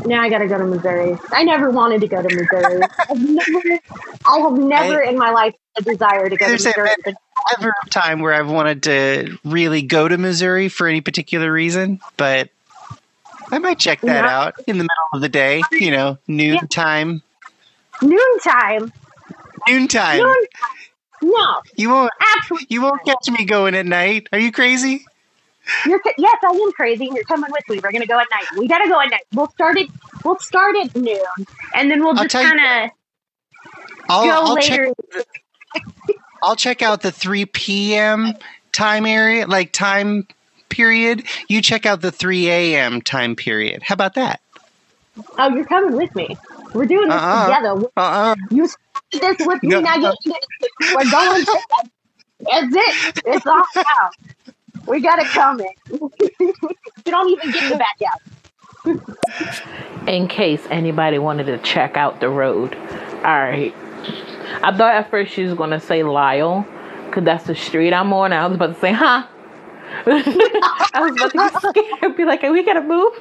[0.06, 1.18] Now I got to go to Missouri.
[1.32, 2.82] I never wanted to go to Missouri.
[3.10, 3.80] I've never,
[4.26, 6.90] I have never I, in my life a desire to go to Missouri.
[7.06, 12.50] A time where I've wanted to really go to Missouri for any particular reason, but
[13.52, 14.40] I might check that yeah.
[14.40, 15.62] out in the middle of the day.
[15.72, 16.68] You know, noon yeah.
[16.70, 17.22] time.
[18.02, 18.92] Noontime.
[19.68, 20.18] Noontime.
[20.18, 20.48] Noon time.
[21.22, 22.12] no, you won't.
[22.38, 22.68] Absolutely.
[22.70, 24.28] You won't catch me going at night.
[24.32, 25.06] Are you crazy?
[25.86, 27.10] You're, yes, I am crazy.
[27.14, 27.80] You're coming with me.
[27.84, 28.46] We're gonna go at night.
[28.58, 29.24] We gotta go at night.
[29.34, 29.90] We'll start it.
[30.24, 31.20] We'll start at noon,
[31.74, 32.92] and then we'll just kind of
[34.08, 34.94] go I'll later.
[35.14, 35.26] Check,
[36.44, 38.34] I'll check out the three p.m.
[38.72, 40.28] time area, like time
[40.80, 43.02] period, you check out the 3 a.m.
[43.02, 43.84] time period.
[43.84, 44.40] How about that?
[45.38, 46.38] Oh, you're coming with me.
[46.74, 47.48] We're doing this uh-uh.
[47.48, 47.86] together.
[47.98, 48.36] Uh-uh.
[48.50, 48.70] You
[49.12, 49.82] this with me no.
[49.82, 49.98] now.
[49.98, 50.14] you're
[50.96, 51.44] we're going.
[51.44, 51.60] To,
[52.40, 53.22] that's it.
[53.26, 54.14] It's all out.
[54.88, 55.74] We got it coming.
[55.90, 56.10] you
[57.04, 58.22] don't even get the back out.
[60.08, 62.76] In case anybody wanted to check out the road.
[62.76, 63.76] All right.
[64.64, 66.66] I thought at first she was going to say Lyle,
[67.08, 68.32] because that's the street I'm on.
[68.32, 69.28] I was about to say, huh?
[70.06, 72.18] I was about to get scared.
[72.18, 73.14] Be like, Are we gotta move.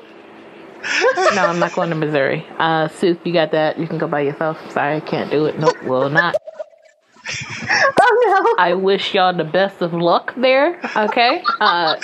[1.34, 2.46] no, I'm not going to Missouri.
[2.58, 3.78] Uh, Sue, you got that?
[3.78, 4.58] You can go by yourself.
[4.72, 5.58] Sorry, I can't do it.
[5.58, 6.36] Nope, will not.
[8.00, 8.64] Oh no!
[8.64, 10.80] I wish y'all the best of luck there.
[10.96, 11.96] Okay, uh,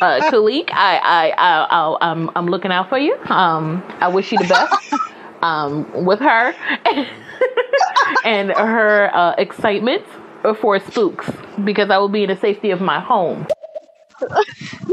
[0.00, 3.16] uh, I, I, I, I, I'm, I'm looking out for you.
[3.26, 4.92] Um, I wish you the best.
[5.42, 6.54] um, with her
[8.24, 10.04] and her uh, excitement
[10.60, 11.30] for spooks
[11.64, 13.46] because I will be in the safety of my home.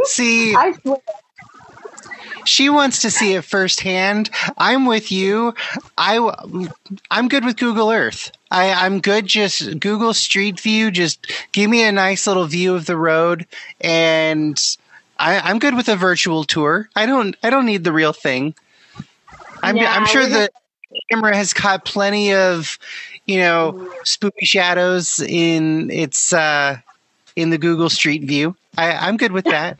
[0.03, 0.97] See, I swear.
[2.45, 4.29] she wants to see it firsthand.
[4.57, 5.53] I'm with you.
[5.97, 6.69] I
[7.11, 8.31] I'm good with Google Earth.
[8.51, 10.91] I I'm good just Google Street View.
[10.91, 13.45] Just give me a nice little view of the road,
[13.81, 14.61] and
[15.17, 16.89] I, I'm good with a virtual tour.
[16.95, 18.55] I don't I don't need the real thing.
[19.63, 20.49] I'm Nah, I'm sure the
[21.11, 22.77] camera has caught plenty of
[23.25, 26.77] you know spooky shadows in its uh
[27.35, 28.55] in the Google Street View.
[28.77, 29.77] I, I'm good with that.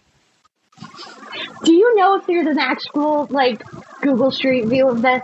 [1.64, 3.64] Do you know if there's an actual like
[4.01, 5.24] Google Street View of this?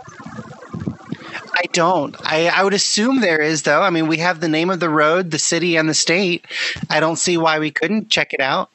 [1.54, 2.16] I don't.
[2.20, 3.82] I, I would assume there is, though.
[3.82, 6.46] I mean, we have the name of the road, the city, and the state.
[6.88, 8.70] I don't see why we couldn't check it out.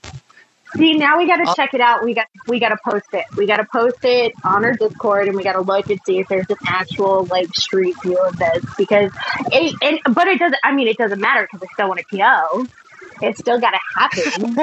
[0.75, 2.03] See, now we got to check it out.
[2.03, 3.25] We got we got to post it.
[3.35, 6.19] We got to post it on our Discord, and we got to look and see
[6.19, 8.63] if there's an actual like street view of this.
[8.77, 9.11] Because
[9.51, 10.59] it, and but it doesn't.
[10.63, 12.67] I mean, it doesn't matter because I still want to go.
[13.21, 14.55] It's still got to happen.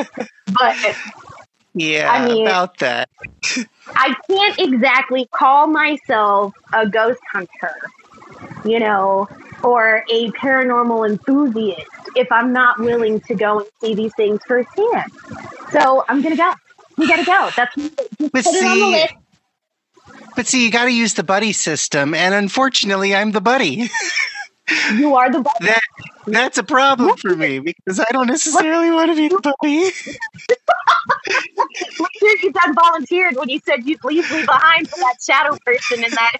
[0.47, 0.97] but
[1.75, 3.09] Yeah, I mean- about that.
[3.97, 7.75] I can't exactly call myself a ghost hunter,
[8.65, 9.29] you know,
[9.63, 11.87] or a paranormal enthusiast
[12.17, 15.13] if I'm not willing to go and see these things firsthand.
[15.71, 16.53] So I'm gonna go.
[16.97, 17.51] We gotta go.
[17.57, 19.15] That's But put it on the see, list.
[20.37, 23.89] but see, you got to use the buddy system, and unfortunately, I'm the buddy.
[24.95, 25.61] You are the best.
[25.61, 25.81] that
[26.27, 29.91] that's a problem for me because I don't necessarily want to be the buddy.
[32.19, 36.03] Sure, you done volunteered when you said you'd leave me behind for that shadow person
[36.03, 36.33] in that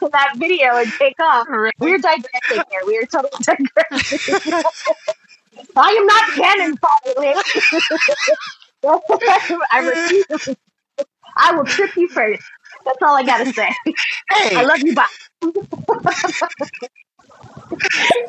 [0.00, 1.46] in that video and take off.
[1.80, 2.82] We're digressing here.
[2.86, 4.52] We are totally digressing.
[5.76, 7.34] I am not canon following.
[9.72, 10.56] I refuse.
[11.36, 12.42] I will trip you first.
[12.84, 13.68] That's all I gotta say.
[14.30, 14.94] Hey, I love you.
[14.94, 15.06] Bye.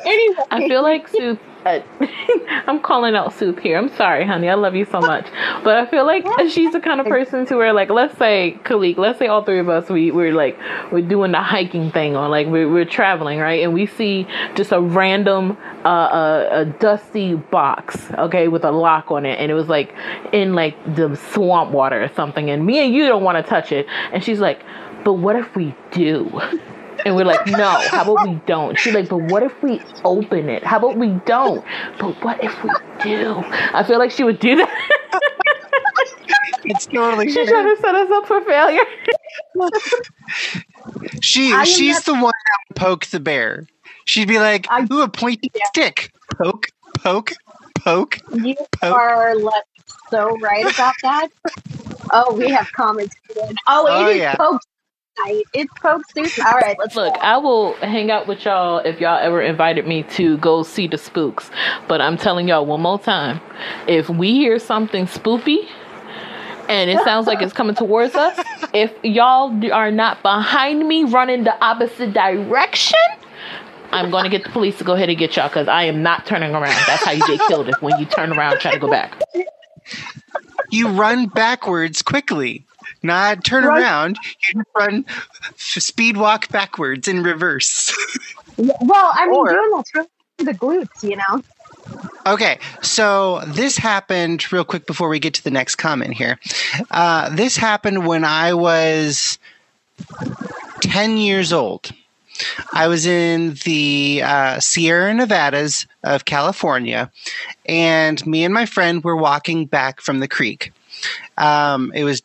[0.06, 1.40] Anyway, I feel like Sooth.
[1.66, 1.80] Uh,
[2.68, 3.78] I'm calling out Sooth here.
[3.78, 4.50] I'm sorry, honey.
[4.50, 5.26] I love you so much,
[5.64, 8.98] but I feel like she's the kind of person to where, like, let's say, Khelek,
[8.98, 10.60] let's say all three of us, we we're like
[10.92, 13.64] we're doing the hiking thing, or like we're we're traveling, right?
[13.64, 19.10] And we see just a random uh, uh, a dusty box, okay, with a lock
[19.12, 19.96] on it, and it was like
[20.34, 23.72] in like the swamp water or something, and me and you don't want to touch
[23.72, 24.62] it, and she's like,
[25.06, 26.42] but what if we do?
[27.06, 28.78] And we're like, no, how about we don't?
[28.80, 30.64] She's like, but what if we open it?
[30.64, 31.64] How about we don't?
[32.00, 32.70] But what if we
[33.04, 33.44] do?
[33.46, 34.70] I feel like she would do that.
[36.66, 37.46] it's totally She's fair.
[37.62, 38.84] trying to set us up for failure.
[41.22, 43.66] She I she's not- the one that would poke the bear.
[44.06, 46.12] She'd be like, I- "Ooh, a pointy stick.
[46.38, 47.32] Poke, poke,
[47.80, 48.94] poke." you Poke.
[48.94, 49.64] are like,
[50.10, 51.30] so right about that.
[52.12, 53.16] Oh, we have comments.
[53.32, 53.56] again.
[53.68, 54.36] Oh, Oh, it oh, is yeah.
[54.36, 54.60] Coke night.
[55.54, 56.42] It's Coke Tuesday.
[56.42, 60.04] All right, let's Look, I will hang out with y'all if y'all ever invited me
[60.04, 61.50] to go see the spooks.
[61.88, 63.40] But I'm telling y'all one more time
[63.88, 65.68] if we hear something spoopy,
[66.68, 68.40] and it sounds like it's coming towards us,
[68.74, 73.00] if y'all are not behind me running the opposite direction,
[73.92, 76.02] I'm going to get the police to go ahead and get y'all because I am
[76.02, 76.76] not turning around.
[76.88, 79.22] That's how you get killed if when you turn around try to go back.
[80.72, 82.66] You run backwards quickly,
[83.04, 83.82] not turn Right.
[83.82, 84.18] around.
[84.54, 85.06] You just run
[85.58, 87.94] speed walk backwards in reverse.
[88.58, 90.08] Well, I mean, Or- doing that's really
[90.40, 91.44] the glutes, you know.
[92.26, 96.40] Okay, so this happened real quick before we get to the next comment here.
[96.92, 99.38] Uh, this happened when I was
[100.82, 101.92] 10 years old.
[102.74, 107.12] I was in the uh, Sierra Nevadas of California,
[107.66, 110.72] and me and my friend were walking back from the creek.
[111.38, 112.22] Um, it was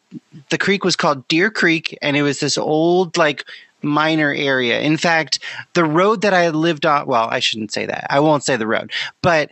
[0.50, 3.44] the creek was called Deer Creek, and it was this old like
[3.82, 4.80] minor area.
[4.80, 5.38] In fact,
[5.74, 7.06] the road that I lived on.
[7.06, 8.06] Well, I shouldn't say that.
[8.10, 8.90] I won't say the road,
[9.22, 9.50] but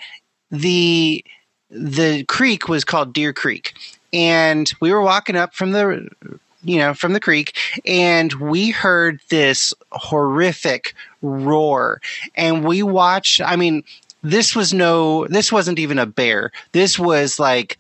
[0.50, 1.24] the
[1.70, 3.74] the creek was called Deer Creek,
[4.12, 6.08] and we were walking up from the
[6.62, 12.00] you know from the creek, and we heard this horrific roar,
[12.34, 13.40] and we watched.
[13.40, 13.84] I mean,
[14.22, 15.26] this was no.
[15.28, 16.52] This wasn't even a bear.
[16.72, 17.78] This was like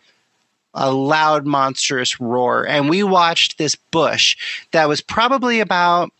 [0.76, 2.66] a loud, monstrous roar.
[2.66, 4.36] And we watched this bush
[4.70, 6.12] that was probably about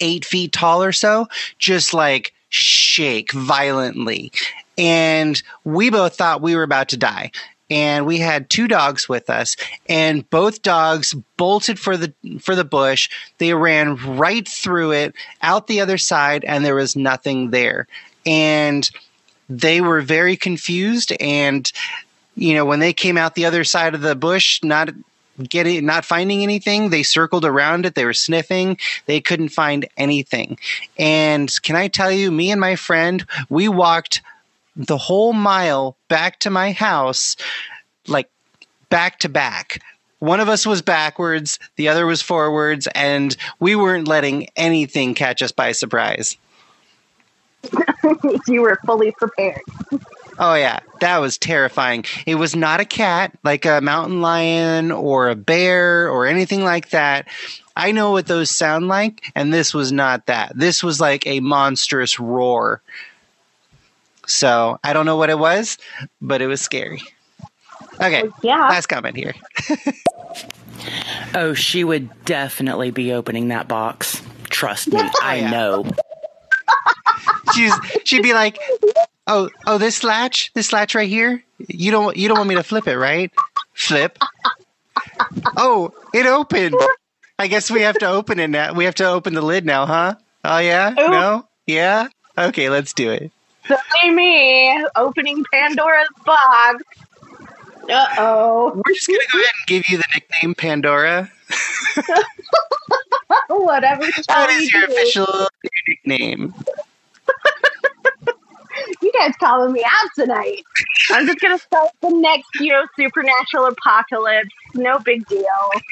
[0.00, 4.32] eight feet tall or so, just like shake violently.
[4.78, 7.32] And we both thought we were about to die.
[7.70, 9.56] And we had two dogs with us,
[9.88, 13.08] and both dogs bolted for the for the bush.
[13.38, 17.88] They ran right through it, out the other side, and there was nothing there.
[18.26, 18.88] And
[19.48, 21.70] they were very confused and
[22.36, 24.90] you know when they came out the other side of the bush not
[25.42, 26.90] getting not finding anything.
[26.90, 27.94] They circled around it.
[27.94, 28.78] They were sniffing.
[29.06, 30.58] They couldn't find anything.
[30.98, 34.22] And can I tell you, me and my friend, we walked
[34.76, 37.36] the whole mile back to my house,
[38.06, 38.28] like
[38.90, 39.80] back to back.
[40.18, 45.42] One of us was backwards, the other was forwards, and we weren't letting anything catch
[45.42, 46.36] us by surprise.
[48.48, 49.60] you were fully prepared.
[50.38, 52.04] Oh yeah, that was terrifying.
[52.26, 56.90] It was not a cat, like a mountain lion or a bear or anything like
[56.90, 57.28] that.
[57.76, 60.52] I know what those sound like, and this was not that.
[60.56, 62.80] This was like a monstrous roar.
[64.26, 65.78] So I don't know what it was,
[66.20, 67.02] but it was scary.
[68.00, 68.68] Okay, Yeah.
[68.68, 69.34] last comment here.
[71.34, 74.20] Oh, she would definitely be opening that box.
[74.50, 75.84] Trust me, I know.
[77.54, 77.72] She's
[78.04, 78.58] she'd be like,
[79.26, 81.42] "Oh, oh, this latch, this latch right here.
[81.68, 83.32] You don't you don't want me to flip it, right?
[83.74, 84.18] Flip.
[85.56, 86.76] Oh, it opened.
[87.38, 88.72] I guess we have to open it now.
[88.74, 90.14] We have to open the lid now, huh?
[90.44, 90.96] Oh yeah, Oop.
[91.10, 92.08] no, yeah.
[92.36, 93.30] Okay, let's do it.
[93.66, 96.84] Silly me opening Pandora's box.
[97.88, 98.72] Uh oh.
[98.74, 101.30] We're just gonna go ahead and give you the nickname Pandora.
[103.48, 104.02] Whatever.
[104.04, 104.92] That shall is your do?
[104.92, 105.48] official
[105.88, 106.54] nickname.
[109.02, 110.62] You guys calling me out tonight.
[111.10, 114.48] I'm just gonna start the next, you know, supernatural apocalypse.
[114.74, 115.44] No big deal.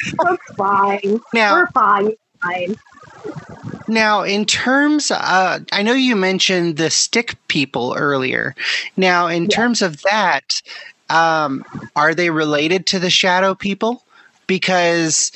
[0.05, 1.21] It's fine.
[1.33, 2.13] Now- We're fine.
[2.43, 2.77] Fine.
[3.89, 8.55] Now, in terms, uh, I know you mentioned the stick people earlier.
[8.97, 10.63] Now, in terms of that,
[11.11, 11.65] um,
[11.95, 14.03] are they related to the shadow people?
[14.47, 15.31] Because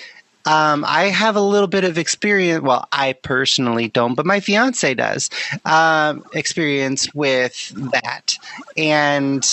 [0.46, 2.62] um, I have a little bit of experience.
[2.62, 5.28] Well, I personally don't, but my fiance does.
[5.64, 8.36] Um, experience with that,
[8.76, 9.46] and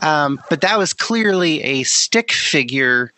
[0.00, 3.12] um, but that was clearly a stick figure,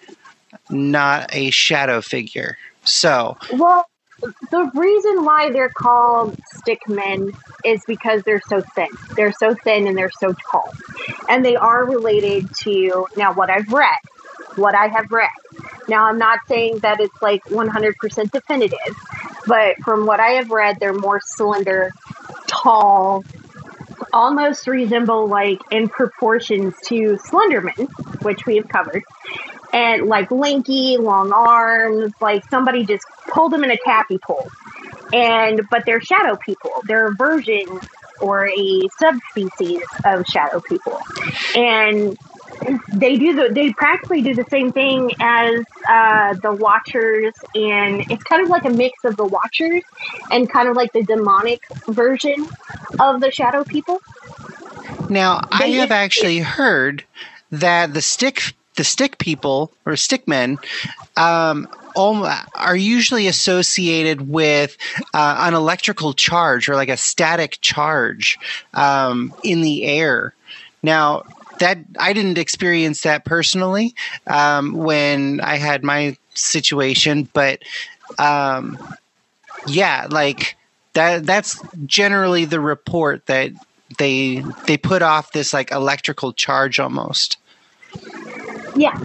[0.71, 2.59] not a shadow figure.
[2.85, 3.89] So, Well,
[4.51, 8.89] the reason why they're called stickmen is because they're so thin.
[9.15, 10.73] They're so thin and they're so tall.
[11.29, 13.99] And they are related to, now, what I've read.
[14.55, 15.29] What I have read.
[15.89, 18.97] Now, I'm not saying that it's like 100% definitive,
[19.47, 21.93] but from what I have read, they're more slender,
[22.47, 23.25] tall,
[24.13, 27.89] almost resemble like in proportions to Slenderman,
[28.23, 29.03] which we have covered,
[29.73, 34.51] and like lanky, long arms, like somebody just pulled them in a taffy pole.
[35.13, 36.83] And but they're shadow people.
[36.85, 37.81] They're a version
[38.21, 41.01] or a subspecies of shadow people,
[41.55, 42.19] and
[42.89, 48.23] they do the they practically do the same thing as uh, the Watchers, and it's
[48.25, 49.83] kind of like a mix of the Watchers
[50.31, 52.49] and kind of like the demonic version
[53.01, 54.01] of the shadow people.
[55.09, 57.05] Now, I They- have actually heard
[57.51, 60.59] that the stick the stick people or stick men
[61.17, 64.77] um, are usually associated with
[65.15, 68.39] uh, an electrical charge or like a static charge
[68.75, 70.35] um, in the air.
[70.83, 71.23] Now,
[71.59, 73.95] that I didn't experience that personally
[74.27, 77.63] um, when I had my situation, but
[78.19, 78.79] um,
[79.67, 80.57] yeah, like
[80.95, 81.25] that.
[81.27, 83.53] That's generally the report that
[83.99, 87.39] they they put off this like electrical charge almost.
[88.77, 88.99] Yeah.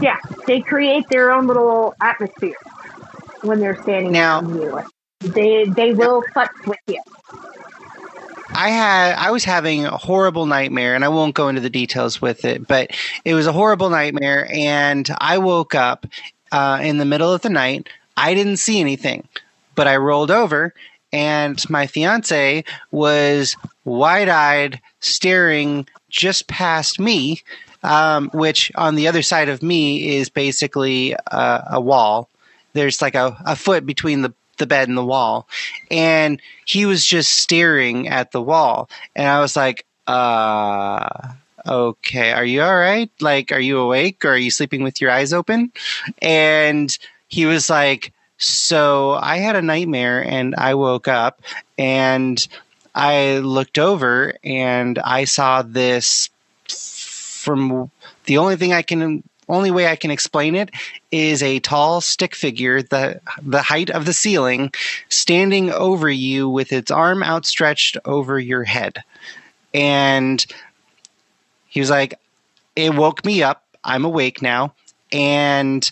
[0.00, 0.18] Yeah.
[0.46, 2.54] They create their own little atmosphere
[3.42, 4.80] when they're standing Now- you.
[5.20, 7.02] They they will fuck with you.
[8.56, 12.22] I had I was having a horrible nightmare and I won't go into the details
[12.22, 12.90] with it, but
[13.24, 16.06] it was a horrible nightmare and I woke up
[16.50, 17.88] uh, in the middle of the night.
[18.16, 19.28] I didn't see anything,
[19.74, 20.72] but I rolled over
[21.12, 27.42] and my fiance was wide-eyed staring just past me
[27.82, 32.30] um, which on the other side of me is basically uh, a wall
[32.76, 35.48] there's like a, a foot between the, the bed and the wall.
[35.90, 38.88] And he was just staring at the wall.
[39.14, 41.08] And i was like uh
[41.66, 43.10] okay are you all right?
[43.20, 44.24] Like are you awake?
[44.24, 45.72] Or are you sleeping with your eyes open?
[46.22, 46.96] And
[47.28, 51.40] he was like so i had a nightmare and i woke up
[51.78, 52.46] and
[52.94, 56.28] i looked over and i saw this
[56.68, 57.90] from
[58.24, 60.70] the only thing i can only way i can explain it
[61.10, 64.72] is a tall stick figure the the height of the ceiling
[65.08, 69.02] standing over you with its arm outstretched over your head.
[69.72, 70.44] And
[71.66, 72.18] he was like
[72.74, 73.64] it woke me up.
[73.84, 74.74] I'm awake now.
[75.12, 75.88] And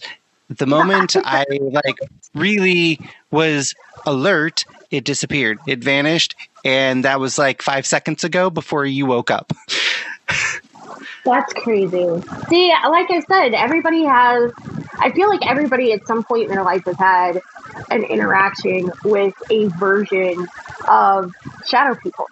[0.48, 1.98] the moment i like
[2.34, 3.00] really
[3.30, 3.74] was
[4.06, 5.58] alert it disappeared.
[5.66, 6.36] It vanished.
[6.64, 9.52] And that was like 5 seconds ago before you woke up
[11.24, 12.06] That's crazy.
[12.48, 14.52] See, like I said, everybody has
[14.98, 17.42] I feel like everybody at some point in their life has had
[17.90, 20.46] an interaction with a version
[20.88, 21.32] of
[21.66, 22.26] shadow people.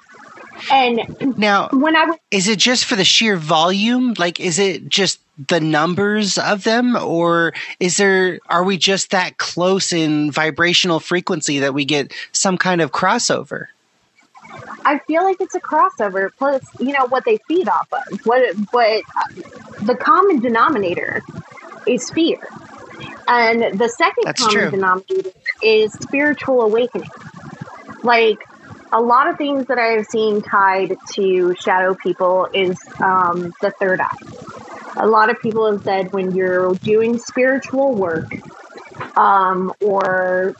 [0.70, 4.14] And now, when I was, is it just for the sheer volume?
[4.16, 5.18] Like, is it just
[5.48, 8.38] the numbers of them, or is there?
[8.48, 13.66] Are we just that close in vibrational frequency that we get some kind of crossover?
[14.84, 16.30] I feel like it's a crossover.
[16.36, 18.26] Plus, you know what they feed off of.
[18.26, 19.04] What, what
[19.82, 21.22] the common denominator
[21.86, 22.38] is fear,
[23.28, 24.70] and the second That's common true.
[24.70, 25.30] denominator
[25.62, 27.10] is spiritual awakening.
[28.02, 28.38] Like
[28.92, 33.72] a lot of things that I have seen tied to shadow people is um, the
[33.80, 34.16] third eye.
[34.96, 38.30] A lot of people have said when you're doing spiritual work
[39.16, 40.54] um, or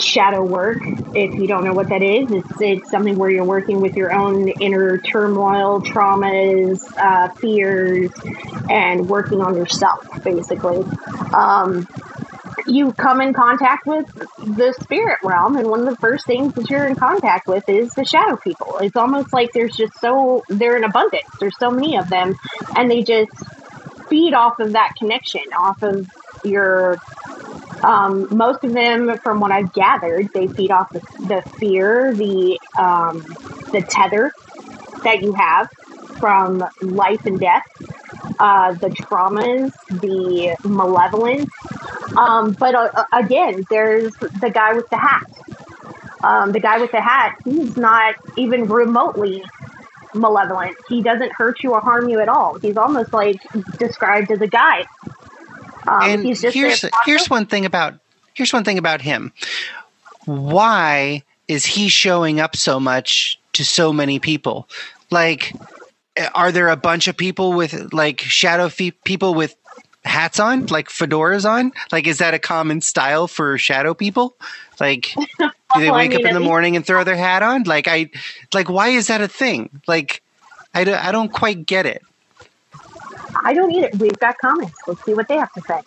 [0.00, 0.78] shadow work,
[1.14, 4.12] if you don't know what that is, it's, it's something where you're working with your
[4.12, 8.10] own inner turmoil, traumas, uh, fears,
[8.68, 10.84] and working on yourself, basically.
[11.32, 11.86] Um,
[12.66, 14.06] you come in contact with
[14.38, 17.92] the spirit realm, and one of the first things that you're in contact with is
[17.94, 18.78] the shadow people.
[18.78, 21.24] It's almost like there's just so, they're in abundance.
[21.38, 22.36] There's so many of them,
[22.76, 23.30] and they just
[24.08, 26.06] feed off of that connection, off of
[26.44, 27.00] your
[27.82, 32.58] um, most of them, from what I've gathered, they feed off the, the fear, the
[32.78, 33.20] um,
[33.72, 34.32] the tether
[35.04, 35.68] that you have
[36.18, 37.64] from life and death,
[38.38, 41.50] uh, the traumas, the malevolence.
[42.16, 45.26] Um, but uh, again, there's the guy with the hat.
[46.22, 49.42] Um, the guy with the hat, he's not even remotely
[50.14, 50.76] malevolent.
[50.88, 52.58] He doesn't hurt you or harm you at all.
[52.58, 53.40] He's almost like
[53.78, 54.86] described as a guide.
[55.86, 57.94] Um, and here's here's one thing about
[58.34, 59.32] here's one thing about him.
[60.26, 64.68] Why is he showing up so much to so many people?
[65.10, 65.54] Like,
[66.34, 69.54] are there a bunch of people with like shadow fe- people with
[70.04, 71.72] hats on, like fedoras on?
[71.92, 74.36] Like, is that a common style for shadow people?
[74.78, 77.42] Like, do they Well, I wake mean, up in the morning and throw their hat
[77.42, 77.64] on?
[77.64, 78.10] Like, I
[78.54, 79.82] like why is that a thing?
[79.86, 80.22] Like,
[80.74, 82.02] I don't, I don't quite get it.
[83.44, 83.98] I don't need it.
[83.98, 84.78] We've got comments.
[84.86, 85.80] Let's see what they have to say.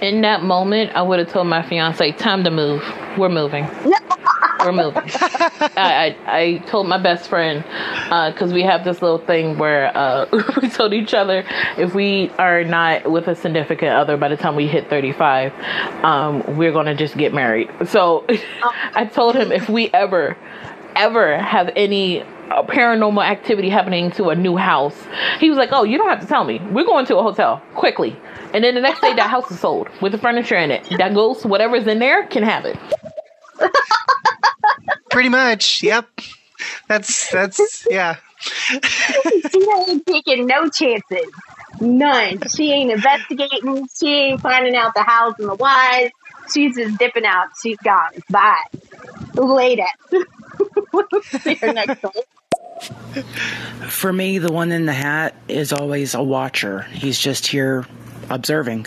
[0.00, 2.82] In that moment, I would have told my fiance, "Time to move.
[3.18, 3.68] We're moving.
[4.60, 5.02] We're moving."
[5.76, 7.64] I, I I told my best friend
[8.32, 10.26] because we have this little thing where uh,
[10.62, 11.44] we told each other
[11.76, 15.52] if we are not with a significant other by the time we hit thirty five,
[16.04, 17.68] um, we're gonna just get married.
[17.86, 18.24] So
[18.94, 20.36] I told him if we ever
[20.94, 22.22] ever have any
[22.52, 24.96] uh, paranormal activity happening to a new house.
[25.38, 26.60] He was like, "Oh, you don't have to tell me.
[26.70, 28.16] We're going to a hotel quickly."
[28.54, 30.86] And then the next day, that house is sold with the furniture in it.
[30.98, 32.78] That ghost, whatever's in there, can have it.
[35.10, 35.82] Pretty much.
[35.82, 36.08] Yep.
[36.88, 38.16] That's that's yeah.
[38.40, 41.30] she ain't taking no chances.
[41.80, 42.40] None.
[42.48, 43.88] She ain't investigating.
[43.98, 46.10] She ain't finding out the hows and the whys.
[46.52, 47.48] She's just dipping out.
[47.62, 48.12] She's gone.
[48.28, 48.64] Bye.
[49.34, 49.86] Later.
[51.22, 52.12] See her next time.
[53.88, 56.82] For me, the one in the hat is always a watcher.
[56.82, 57.86] He's just here
[58.30, 58.86] observing.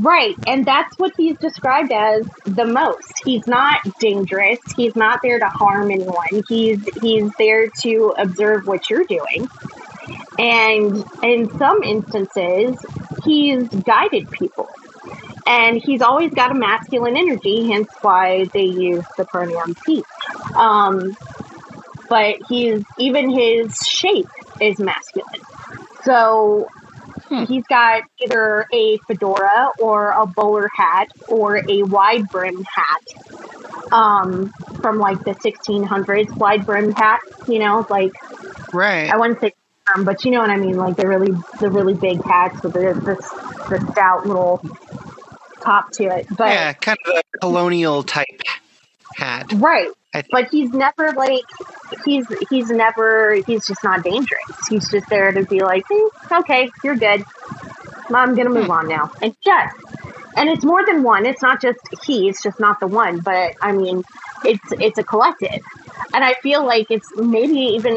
[0.00, 3.12] Right, and that's what he's described as the most.
[3.24, 4.60] He's not dangerous.
[4.76, 6.44] He's not there to harm anyone.
[6.48, 9.48] He's he's there to observe what you're doing.
[10.38, 12.76] And in some instances,
[13.24, 14.68] he's guided people.
[15.46, 20.04] And he's always got a masculine energy, hence why they use the pronoun he.
[20.54, 21.16] Um,
[22.08, 24.28] but he's even his shape
[24.60, 25.42] is masculine.
[26.04, 26.68] So
[27.46, 34.52] he's got either a fedora or a bowler hat or a wide brim hat um,
[34.80, 38.12] from like the 1600s wide brim hat you know like
[38.72, 39.10] Right.
[39.10, 39.52] i wouldn't say
[39.94, 42.74] um, but you know what i mean like the really the really big hats with
[42.74, 43.14] the the,
[43.70, 44.60] the stout little
[45.62, 48.42] top to it but yeah, kind of a colonial type
[49.16, 49.52] hat.
[49.54, 49.90] right.
[50.30, 51.44] But he's never like
[52.04, 54.68] he's he's never he's just not dangerous.
[54.68, 56.08] He's just there to be like "Eh,
[56.40, 57.24] okay you're good.
[58.14, 59.12] I'm gonna move on now.
[59.22, 59.76] And just
[60.36, 61.26] and it's more than one.
[61.26, 63.20] It's not just he it's just not the one.
[63.20, 64.02] But i mean
[64.44, 65.62] it's it's a collective.
[66.14, 67.96] And i feel like it's maybe even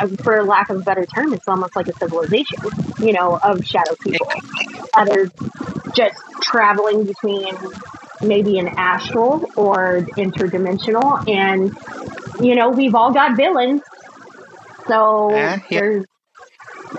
[0.00, 2.58] uh, for lack of a better term it's almost like a civilization
[2.98, 4.26] you know of shadow people
[4.94, 5.26] that are
[5.94, 7.54] just traveling between
[8.22, 11.28] maybe an astral or interdimensional.
[11.28, 11.76] And
[12.44, 13.82] you know we've all got villains.
[14.86, 15.80] So Yeah, yeah.
[15.80, 16.06] there's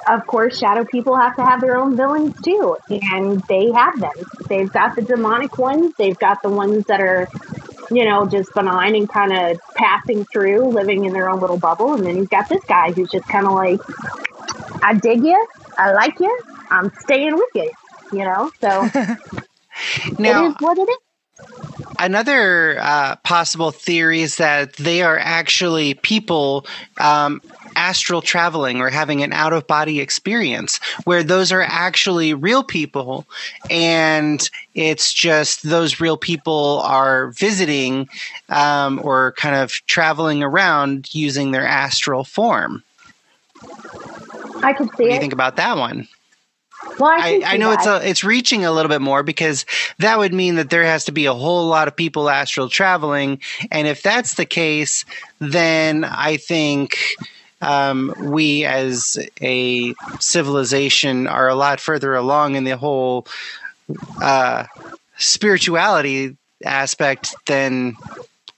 [0.08, 2.78] of course shadow people have to have their own villains too.
[2.90, 4.14] And they have them.
[4.48, 5.94] They've got the demonic ones.
[5.98, 7.28] They've got the ones that are
[7.92, 11.94] you know just benign and kind of passing through living in their own little bubble.
[11.94, 13.80] And then you've got this guy who's just kind of like
[14.86, 15.48] i dig you
[15.78, 17.72] i like you i'm staying with you
[18.14, 18.52] you know.
[18.62, 18.90] So
[20.20, 20.98] now, it is what it is.
[22.04, 27.42] Another uh, possible theory is that they are actually people um,
[27.78, 33.26] astral traveling or having an out of body experience, where those are actually real people,
[33.70, 38.10] and it's just those real people are visiting
[38.50, 42.84] um, or kind of traveling around using their astral form.
[44.62, 46.10] I could see What do you think about that one?
[47.00, 49.66] Well, I, I, I know it's a, it's reaching a little bit more because
[50.00, 53.40] that would mean that there has to be a whole lot of people astral traveling,
[53.72, 55.06] and if that's the case,
[55.40, 56.98] then I think
[57.62, 63.26] um, we as a civilization are a lot further along in the whole
[64.22, 64.66] uh,
[65.18, 67.96] spirituality aspect than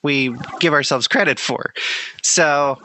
[0.01, 1.73] we give ourselves credit for.
[2.21, 2.79] So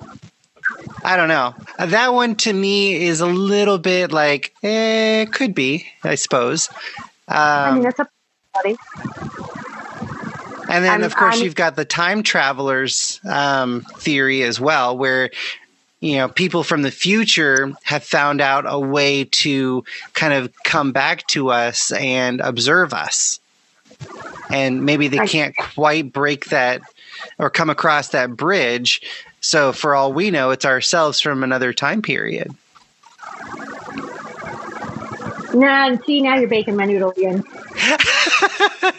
[1.04, 1.54] I don't know.
[1.78, 6.68] Uh, That one to me is a little bit like, eh, could be, I suppose.
[7.28, 8.08] I mean, Um, that's a
[8.52, 8.78] possibility.
[10.68, 14.96] and then, I'm- of course, I'm- you've got the time travelers um, theory as well,
[14.96, 15.30] where
[16.00, 20.92] you know people from the future have found out a way to kind of come
[20.92, 23.38] back to us and observe us,
[24.50, 26.80] and maybe they can't quite break that
[27.38, 29.02] or come across that bridge.
[29.40, 32.54] So, for all we know, it's ourselves from another time period.
[35.54, 37.42] Nah, see, now you're baking my noodle again.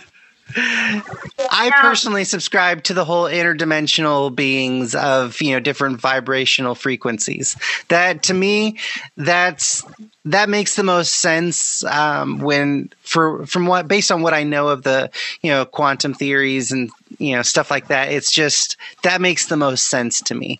[1.53, 7.55] I personally subscribe to the whole interdimensional beings of you know different vibrational frequencies.
[7.87, 8.77] That to me,
[9.15, 9.83] that's
[10.25, 14.67] that makes the most sense um, when for from what based on what I know
[14.67, 15.09] of the
[15.41, 16.91] you know quantum theories and
[17.21, 18.11] you know stuff like that.
[18.11, 20.59] It's just that makes the most sense to me.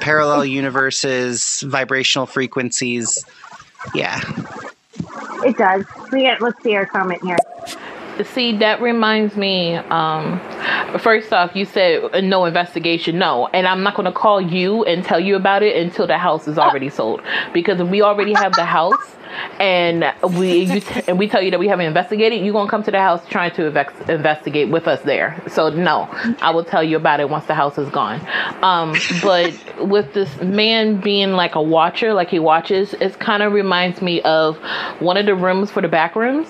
[0.00, 0.42] Parallel oh.
[0.42, 3.24] universes, vibrational frequencies.
[3.94, 4.20] Yeah.
[5.44, 5.84] It does.
[6.12, 7.36] We get, let's see our comment here.
[8.22, 9.74] See, that reminds me.
[9.74, 10.40] Um,
[10.98, 15.04] first off, you said no investigation, no, and I'm not going to call you and
[15.04, 18.52] tell you about it until the house is already sold, because if we already have
[18.52, 19.16] the house
[19.58, 20.04] and
[20.38, 23.00] we t- and we tell you that we haven't investigated, you're gonna come to the
[23.00, 23.66] house trying to
[24.08, 25.42] investigate with us there.
[25.48, 26.08] So no,
[26.40, 28.20] I will tell you about it once the house is gone.
[28.62, 33.52] Um, but with this man being like a watcher, like he watches, it kind of
[33.52, 34.56] reminds me of
[35.00, 36.46] one of the rooms for the back rooms.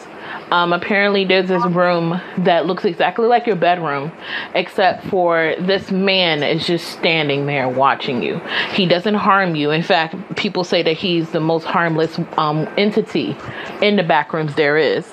[0.50, 4.12] Um, apparently, there's this room that looks exactly like your bedroom,
[4.54, 8.38] except for this man is just standing there watching you.
[8.72, 9.70] He doesn't harm you.
[9.70, 13.36] In fact, people say that he's the most harmless um, entity
[13.80, 15.06] in the back rooms there is.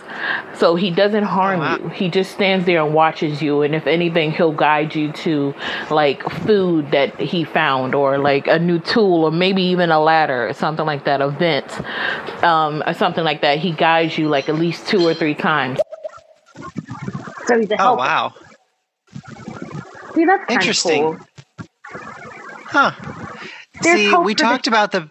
[0.55, 1.77] So he doesn't harm wow.
[1.77, 1.89] you.
[1.89, 3.61] He just stands there and watches you.
[3.61, 5.53] And if anything, he'll guide you to
[5.89, 10.47] like food that he found, or like a new tool, or maybe even a ladder,
[10.47, 11.79] or something like that, a vent,
[12.43, 13.59] um, or something like that.
[13.59, 15.79] He guides you like at least two or three times.
[17.47, 18.33] So he's a Oh wow.
[20.13, 21.03] See, that's Interesting.
[21.03, 21.19] Cool.
[22.65, 22.91] Huh.
[23.81, 25.09] There's See, we for the- talked about the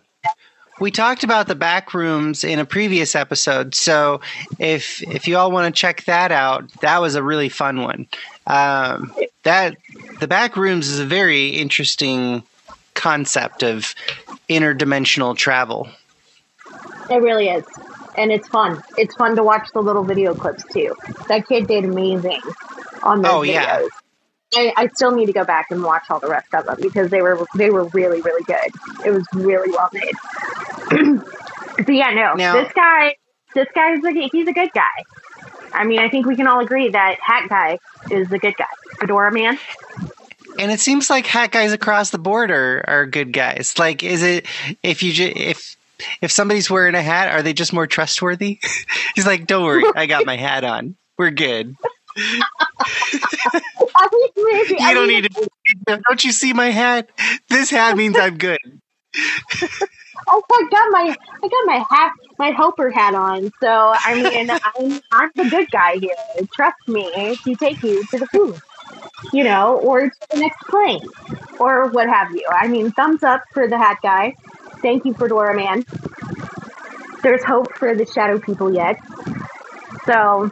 [0.81, 3.75] we talked about the back rooms in a previous episode.
[3.75, 4.21] So
[4.59, 8.07] if if you all want to check that out, that was a really fun one.
[8.47, 9.15] Um,
[9.45, 9.77] that
[10.19, 12.43] the back rooms is a very interesting
[12.95, 13.95] concept of
[14.49, 15.89] interdimensional travel.
[17.11, 17.65] It really is.
[18.17, 18.83] And it's fun.
[18.99, 20.95] It's fun to watch the little video clips too.
[21.29, 22.41] That kid did amazing
[23.03, 23.47] on those Oh, videos.
[23.47, 23.83] yeah.
[24.55, 27.11] I, I still need to go back and watch all the rest of them because
[27.11, 29.07] they were they were really really good.
[29.07, 30.15] It was really well made.
[31.87, 33.15] so yeah, no, Now- this guy,
[33.55, 34.89] this guy is a he's a good guy.
[35.73, 37.79] I mean, I think we can all agree that Hat Guy
[38.11, 38.67] is the good guy.
[38.99, 39.57] Fedora Man.
[40.59, 43.79] And it seems like hat guys across the board are, are good guys.
[43.79, 44.47] Like, is it
[44.83, 45.77] if you ju- if
[46.21, 48.59] if somebody's wearing a hat, are they just more trustworthy?
[49.15, 50.97] He's like, don't worry, I got my hat on.
[51.17, 51.77] We're good.
[52.17, 55.51] I mean, maybe, You don't need to.
[55.87, 57.09] Don't you see my hat?
[57.49, 58.59] This hat means I'm good.
[60.29, 63.51] Oh, I got my I got my hat my helper hat on.
[63.61, 66.15] So I mean I'm I'm the good guy here.
[66.55, 67.11] Trust me
[67.45, 68.61] to take you to the food.
[69.33, 71.01] You know, or to the next plane.
[71.59, 72.47] Or what have you.
[72.51, 74.35] I mean thumbs up for the hat guy.
[74.83, 75.85] Thank you Fedora Man.
[77.23, 78.99] There's hope for the shadow people yet.
[80.07, 80.51] So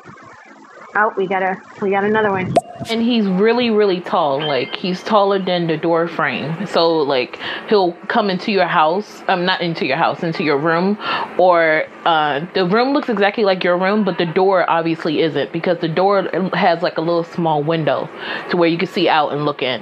[0.99, 2.53] oh we got a we got another one.
[2.90, 4.44] and he's really really tall.
[4.46, 6.66] Like he's taller than the door frame.
[6.66, 7.38] So like
[7.68, 10.99] he'll come into your house um not into your house into your room.
[11.38, 15.78] Or uh the room looks exactly like your room but the door obviously isn't because
[15.80, 18.09] the door has like a little small window
[18.51, 19.80] to where you can see out and look in.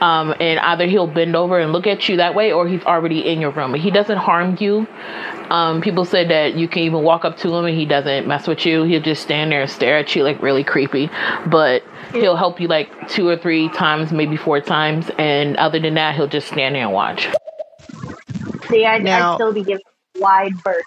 [0.00, 3.20] Um and either he'll bend over and look at you that way or he's already
[3.26, 3.74] in your room.
[3.74, 4.86] He doesn't harm you
[5.54, 8.46] um people said that you can even walk up to him and he doesn't mess
[8.46, 11.08] with you he'll just stand there and stare at you like really creepy
[11.46, 11.82] but
[12.12, 16.14] he'll help you like two or three times, maybe four times, and other than that,
[16.14, 17.28] he'll just stand there and watch.
[18.68, 19.82] See, I'd, Now- I'd still be giving
[20.16, 20.84] wide berth.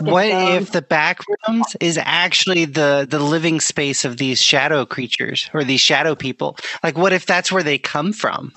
[0.00, 4.86] What um, if the back rooms is actually the the living space of these shadow
[4.86, 6.56] creatures or these shadow people?
[6.82, 8.52] Like, what if that's where they come from?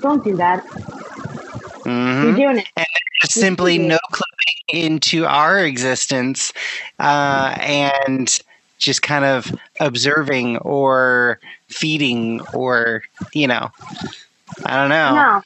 [0.00, 0.66] Don't do that.
[1.90, 2.22] Mhm.
[2.24, 2.86] You're doing it.
[3.22, 4.24] Just simply no cluing
[4.68, 6.52] into our existence
[6.98, 8.40] uh, and
[8.78, 11.38] just kind of observing or
[11.68, 13.70] feeding or you know,
[14.64, 15.14] I don't know.
[15.14, 15.42] No.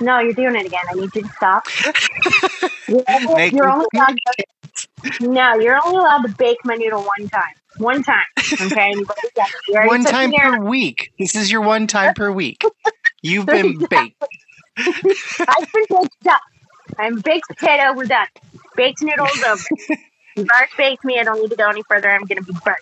[0.00, 0.80] No, you're doing it again.
[0.90, 1.64] I need you to stop.
[2.88, 7.28] you're, only, you're only allowed to, no, you're only allowed to bake my noodle one
[7.28, 7.54] time.
[7.76, 8.24] One time.
[8.60, 8.94] Okay.
[8.96, 9.54] You already got it.
[9.68, 11.12] You already One time per week.
[11.18, 12.64] This is your one time per week.
[13.22, 14.22] You've been baked.
[14.78, 16.40] I've been baked up.
[16.98, 17.94] I'm baked potato.
[17.94, 18.26] We're done.
[18.76, 19.62] Baked noodles over.
[20.38, 21.18] Already baked me.
[21.18, 22.10] I don't need to go any further.
[22.10, 22.78] I'm going to be burnt.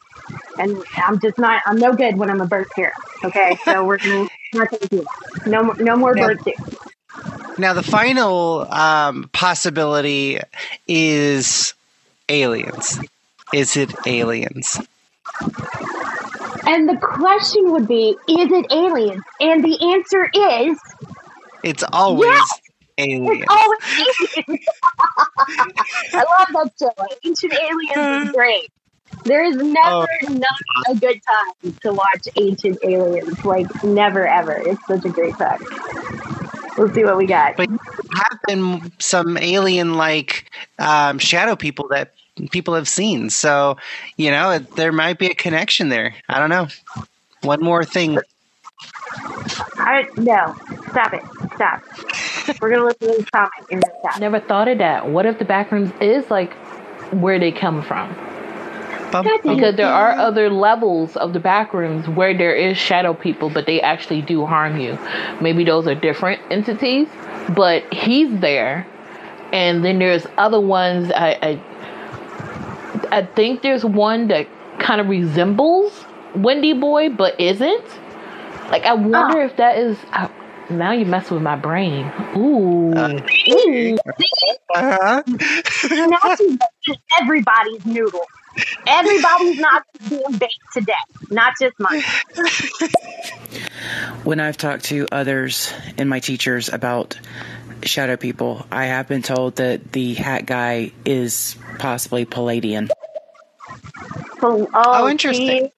[0.58, 2.92] And I'm just not, I'm no good when I'm a birth hero.
[3.24, 3.56] Okay.
[3.64, 5.46] So we're going to, not going to do that.
[5.46, 6.76] No, more- no more birth suits.
[7.58, 10.38] Now, the final um, possibility
[10.86, 11.74] is
[12.28, 13.00] aliens.
[13.52, 14.78] Is it aliens?
[16.66, 19.22] And the question would be, is it aliens?
[19.40, 20.78] And the answer is,
[21.62, 22.60] It's always Yes!
[22.98, 23.44] aliens.
[23.44, 24.66] it's always aliens.
[26.14, 27.06] I love that show.
[27.24, 28.70] Ancient Aliens is great.
[29.24, 33.44] There is never not a good time to watch Ancient Aliens.
[33.44, 34.52] Like, never ever.
[34.52, 35.58] It's such a great time.
[36.78, 37.56] Let's see what we got.
[37.56, 42.14] But have been some alien like um, shadow people that
[42.50, 43.30] people have seen.
[43.30, 43.76] So,
[44.16, 46.14] you know, it, there might be a connection there.
[46.28, 46.68] I don't know.
[47.42, 48.18] One more thing.
[49.76, 50.54] I, no,
[50.90, 51.22] stop it.
[51.54, 51.82] Stop.
[52.60, 54.20] We're going to listen to this comment and then stop.
[54.20, 55.08] Never thought of that.
[55.08, 56.54] What if the backrooms is like
[57.12, 58.14] where they come from?
[59.10, 59.56] Bum, bum.
[59.56, 63.80] Because there are other levels of the backrooms where there is shadow people, but they
[63.80, 64.98] actually do harm you.
[65.40, 67.08] Maybe those are different entities,
[67.54, 68.86] but he's there.
[69.52, 71.10] And then there's other ones.
[71.10, 71.60] I
[73.10, 74.46] I, I think there's one that
[74.78, 76.04] kind of resembles
[76.36, 77.84] Wendy Boy, but isn't.
[78.70, 79.98] Like I wonder if that is.
[80.12, 80.28] Uh,
[80.70, 82.10] now you mess with my brain.
[82.36, 82.92] Ooh.
[83.50, 83.98] Ooh,
[84.72, 85.22] Uh-huh.
[85.90, 86.36] now
[86.80, 88.24] she's everybody's noodle.
[88.86, 90.92] Everybody's not being baked today,
[91.30, 92.02] not just mine.
[94.24, 97.18] When I've talked to others and my teachers about
[97.82, 102.90] shadow people, I have been told that the hat guy is possibly Pleiadian.
[104.42, 105.70] Oh, Oh, interesting.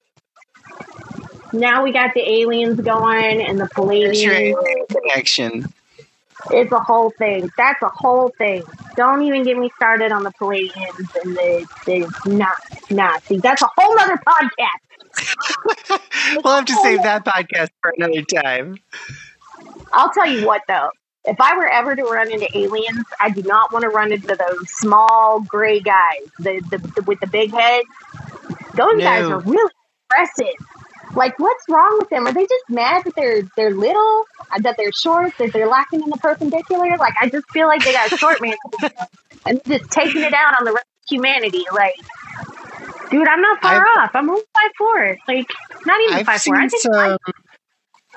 [1.52, 4.86] Now we got the aliens going and the Pleiadians.
[4.88, 5.72] connection.
[6.50, 7.50] It's a whole thing.
[7.56, 8.64] That's a whole thing.
[8.96, 12.56] Don't even get me started on the Pleiadians and the, the not
[12.90, 13.40] Nazis.
[13.42, 14.80] That's a whole other podcast.
[16.32, 18.78] We'll have to save that podcast for another time.
[19.92, 20.90] I'll tell you what, though.
[21.24, 24.34] If I were ever to run into aliens, I do not want to run into
[24.34, 27.86] those small gray guys the, the, the with the big heads.
[28.74, 29.72] Those guys are really
[30.10, 30.66] impressive.
[31.14, 32.26] Like, what's wrong with them?
[32.26, 36.02] Are they just mad that they're they're little, uh, that they're short, that they're lacking
[36.02, 36.96] in the perpendicular?
[36.96, 38.56] Like, I just feel like they got a short man
[39.46, 41.64] and just taking it out on the rest of humanity.
[41.72, 41.94] Like,
[43.10, 44.10] dude, I'm not far I've- off.
[44.14, 45.16] I'm only five four.
[45.28, 45.50] Like,
[45.84, 46.56] not even I've five four.
[46.56, 47.18] I think some.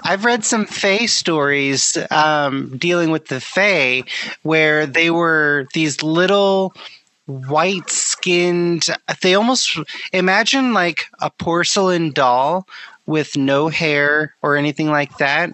[0.04, 4.04] I've read some Fae stories um, dealing with the Fae,
[4.44, 6.74] where they were these little
[7.26, 7.90] white
[8.26, 8.88] skinned.
[9.22, 9.78] They almost
[10.12, 12.68] imagine like a porcelain doll
[13.06, 15.52] with no hair or anything like that,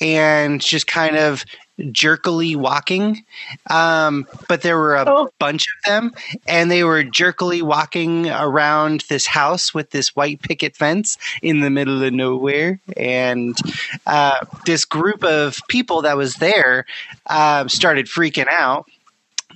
[0.00, 1.44] and just kind of
[1.92, 3.24] jerkily walking.
[3.70, 5.30] Um, but there were a Oh.
[5.38, 6.12] bunch of them,
[6.48, 11.70] and they were jerkily walking around this house with this white picket fence in the
[11.70, 12.80] middle of nowhere.
[12.96, 13.56] And
[14.06, 16.86] uh, this group of people that was there
[17.28, 18.86] um, started freaking out.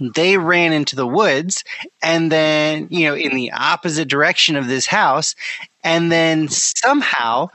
[0.01, 1.65] They ran into the woods
[2.03, 5.35] and then, you know, in the opposite direction of this house,
[5.83, 7.49] and then somehow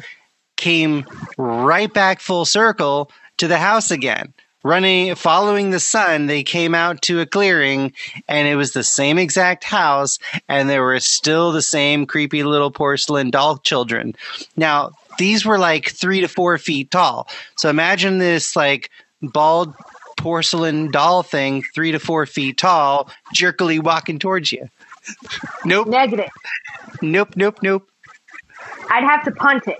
[0.56, 1.06] came
[1.38, 4.34] right back full circle to the house again.
[4.64, 7.94] running following the sun they came out to a clearing
[8.28, 10.20] and it was the same exact house
[10.50, 14.14] and there were still the same creepy little porcelain doll children
[14.58, 18.90] now these were like three to four feet tall so imagine this like
[19.22, 19.74] bald
[20.20, 24.68] porcelain doll thing three to four feet tall jerkily walking towards you
[25.66, 26.30] nope Negative.
[27.02, 27.90] nope nope nope
[28.90, 29.78] I'd have to punt it.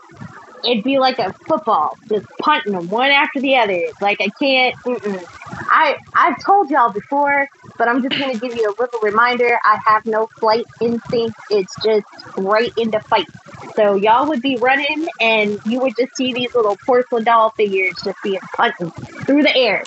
[0.64, 3.82] It'd be like a football, just punting them one after the other.
[4.02, 4.76] Like I can't.
[4.84, 5.24] Mm-mm.
[5.52, 9.58] I I've told y'all before, but I'm just gonna give you a little reminder.
[9.64, 11.40] I have no flight instinct.
[11.50, 12.06] It's just
[12.38, 13.28] right into fight.
[13.76, 17.94] So y'all would be running, and you would just see these little porcelain doll figures
[18.04, 19.84] just being punting through the air.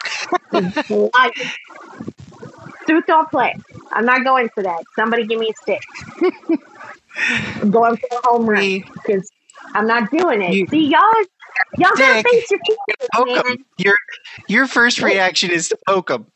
[0.86, 1.32] Flying.
[2.88, 3.54] Truth don't play.
[3.92, 4.84] I'm not going for that.
[4.98, 5.80] Somebody give me a stick.
[7.60, 9.30] I'm going for a home run because
[9.74, 10.54] I'm not doing it.
[10.54, 11.02] You- See, y'all,
[11.78, 13.56] y'all gotta face your feelings, poke man.
[13.78, 13.94] Your
[14.48, 16.26] your first reaction is to poke them.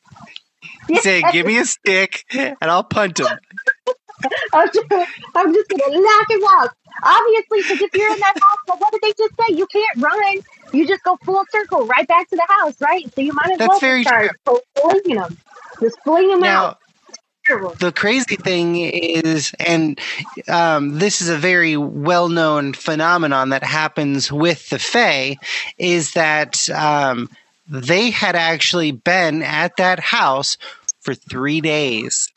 [0.88, 3.26] You say, "Give me a stick, and I'll punt him."
[4.52, 4.86] I'm just,
[5.34, 6.70] I'm just gonna knock him out.
[7.02, 9.54] Obviously, because if you're in that house, well, what did they just say?
[9.54, 10.40] You can't run.
[10.72, 13.04] You just go full circle right back to the house, right?
[13.14, 14.30] So you might as That's well very start
[14.74, 15.38] flinging them.
[15.80, 16.78] Just fling them Now, out.
[17.78, 20.00] The crazy thing is, and
[20.48, 25.36] um, this is a very well-known phenomenon that happens with the Fae,
[25.78, 27.28] is that um,
[27.68, 30.58] they had actually been at that house
[31.02, 32.32] for three days.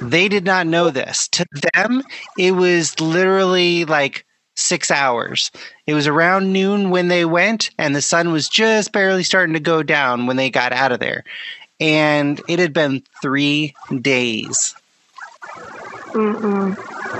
[0.00, 1.28] They did not know this.
[1.28, 2.02] To them,
[2.38, 4.24] it was literally like
[4.60, 5.50] six hours.
[5.86, 9.60] It was around noon when they went, and the sun was just barely starting to
[9.60, 11.24] go down when they got out of there.
[11.80, 14.74] And it had been three days.
[16.12, 16.76] Mm-mm.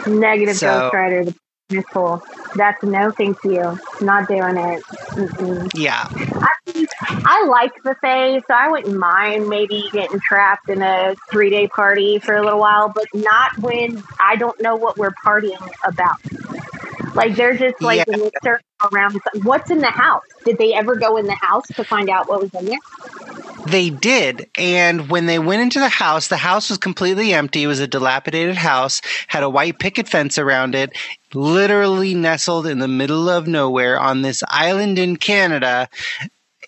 [0.07, 1.25] Negative So- Ghost Rider.
[1.25, 1.35] The
[1.71, 2.23] is full.
[2.57, 3.79] That's no, thank you.
[4.01, 4.83] Not doing it.
[4.83, 5.71] Mm-mm.
[5.75, 6.09] Yeah.
[6.11, 6.87] I,
[7.25, 11.69] I like the Fae, so I wouldn't mind maybe getting trapped in a three day
[11.69, 16.21] party for a little while, but not when I don't know what we're partying about.
[17.15, 18.29] Like they're just like Yeah.
[18.43, 19.21] circle around.
[19.43, 20.23] What's in the house?
[20.45, 22.79] Did they ever go in the house to find out what was in there?
[23.67, 24.49] They did.
[24.57, 27.63] And when they went into the house, the house was completely empty.
[27.63, 30.97] It was a dilapidated house, had a white picket fence around it,
[31.35, 35.89] literally nestled in the middle of nowhere on this island in Canada.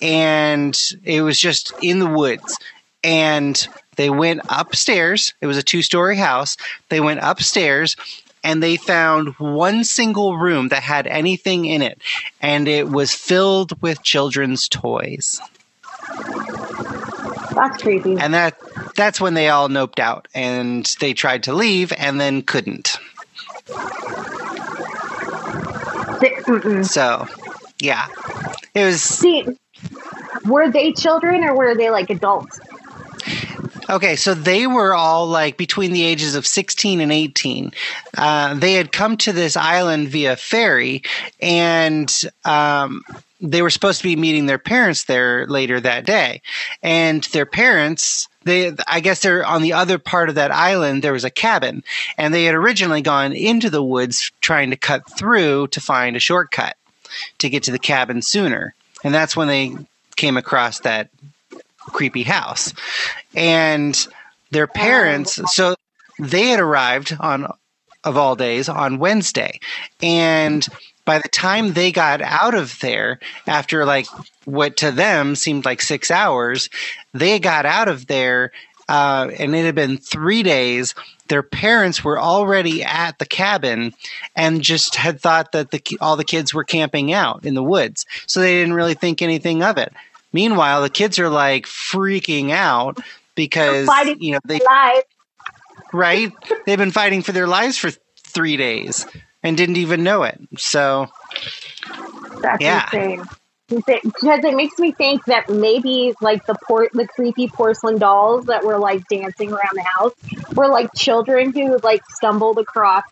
[0.01, 2.59] And it was just in the woods.
[3.03, 3.67] And
[3.97, 5.35] they went upstairs.
[5.41, 6.57] It was a two story house.
[6.89, 7.97] They went upstairs
[8.45, 12.01] and they found one single room that had anything in it.
[12.41, 15.41] And it was filled with children's toys.
[17.55, 18.17] That's creepy.
[18.19, 18.57] and that
[18.97, 22.97] that's when they all noped out and they tried to leave and then couldn't
[26.21, 26.85] Mm-mm.
[26.85, 27.27] so
[27.79, 28.07] yeah
[28.75, 29.45] it was See,
[30.47, 32.59] were they children or were they like adults?
[33.93, 37.73] Okay so they were all like between the ages of 16 and 18
[38.17, 41.03] uh, they had come to this island via ferry
[41.41, 43.03] and um,
[43.43, 46.41] they were supposed to be meeting their parents there later that day.
[46.81, 51.13] And their parents they i guess they're on the other part of that island there
[51.13, 51.85] was a cabin
[52.19, 56.21] and they had originally gone into the woods trying to cut through to find a
[56.21, 56.77] shortcut
[57.39, 58.75] to get to the cabin sooner.
[59.05, 59.77] And that's when they
[60.17, 61.09] came across that
[61.87, 62.73] creepy house.
[63.35, 63.97] And
[64.51, 65.75] their parents so
[66.19, 67.53] they had arrived on
[68.05, 69.61] of all days on Wednesday.
[70.03, 70.67] And
[71.05, 74.07] by the time they got out of there after like
[74.45, 76.69] what to them seemed like 6 hours
[77.13, 78.53] they got out of there
[78.89, 80.95] uh, and it had been three days
[81.29, 83.95] their parents were already at the cabin
[84.37, 88.05] and just had thought that the all the kids were camping out in the woods.
[88.27, 89.95] So they didn't really think anything of it
[90.33, 92.99] meanwhile the kids are like freaking out
[93.35, 94.61] because you know they
[95.93, 96.33] right
[96.67, 99.07] they've been fighting for their lives for three days
[99.43, 101.09] and didn't even know it so
[102.43, 102.85] That's Yeah.
[102.93, 103.25] Insane.
[103.69, 108.65] Because it makes me think that maybe like the port, the creepy porcelain dolls that
[108.65, 110.13] were like dancing around the house
[110.55, 113.05] were like children who like stumbled across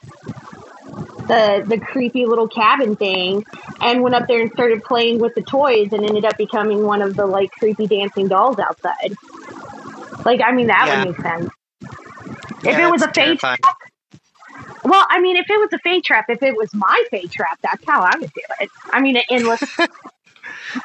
[1.30, 3.44] the the creepy little cabin thing
[3.80, 7.02] and went up there and started playing with the toys and ended up becoming one
[7.02, 9.14] of the like creepy dancing dolls outside.
[10.24, 10.92] Like I mean that Yeah.
[10.92, 11.50] would make sense.
[12.64, 13.58] If Yeah, it was a fake terrifying.
[14.84, 17.58] well, I mean, if it was a fae trap, if it was my fae trap,
[17.62, 18.70] that's how I would do it.
[18.92, 19.60] I mean, an endless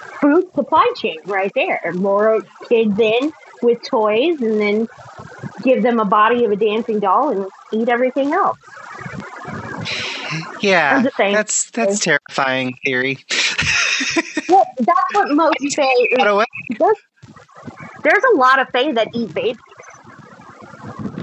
[0.21, 1.81] food supply chain right there.
[1.95, 3.31] More kids in
[3.63, 4.87] with toys, and then
[5.63, 8.57] give them a body of a dancing doll and eat everything else.
[10.65, 13.19] Yeah that's that's terrifying theory
[14.49, 16.07] Well, that's what most say.
[16.11, 16.97] There's,
[18.03, 19.57] there's a lot of fae that eat babies.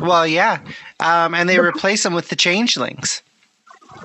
[0.01, 0.61] Well, yeah,
[1.01, 3.23] um, and they replace them with the changelings.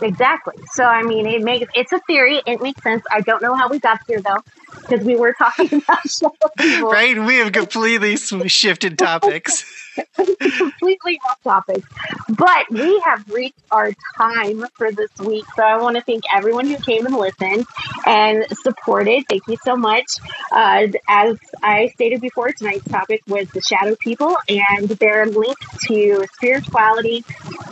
[0.01, 0.55] Exactly.
[0.73, 2.41] So I mean, it makes it's a theory.
[2.45, 3.03] It makes sense.
[3.11, 4.43] I don't know how we got here though,
[4.81, 6.89] because we were talking about people.
[6.89, 7.17] Right.
[7.17, 9.65] We have completely shifted topics.
[10.57, 11.83] completely off topic.
[12.29, 15.45] But we have reached our time for this week.
[15.55, 17.65] So I want to thank everyone who came and listened
[18.05, 19.25] and supported.
[19.29, 20.05] Thank you so much.
[20.51, 25.57] Uh, as I stated before, tonight's topic was the shadow people, and their link
[25.87, 27.23] to spirituality,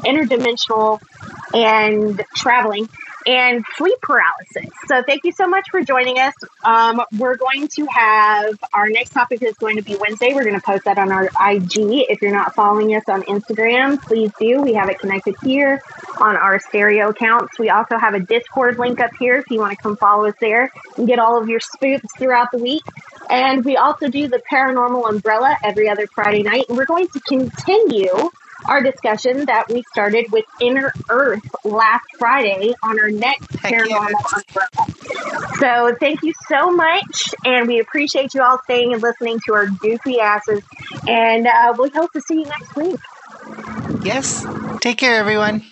[0.03, 0.99] interdimensional,
[1.53, 2.89] and traveling
[3.26, 4.69] and sleep paralysis.
[4.88, 6.34] So thank you so much for joining us.
[6.63, 10.34] Um, we're going to have our next topic is going to be Wednesday.
[10.34, 12.05] We're going to post that on our IG.
[12.09, 14.61] If you're not following us on Instagram, please do.
[14.61, 15.82] We have it connected here
[16.19, 17.57] on our stereo accounts.
[17.57, 20.36] We also have a Discord link up here if you want to come follow us
[20.39, 22.84] there and get all of your spooks throughout the week.
[23.30, 26.65] And we also do the paranormal umbrella every other Friday night.
[26.69, 28.30] And we're going to continue
[28.70, 34.16] our discussion that we started with Inner Earth last Friday on our next paranormal.
[35.59, 39.68] So thank you so much, and we appreciate you all staying and listening to our
[39.68, 40.63] goofy asses.
[41.07, 42.99] And uh, we hope to see you next week.
[44.03, 44.45] Yes.
[44.82, 45.63] Take care, everyone.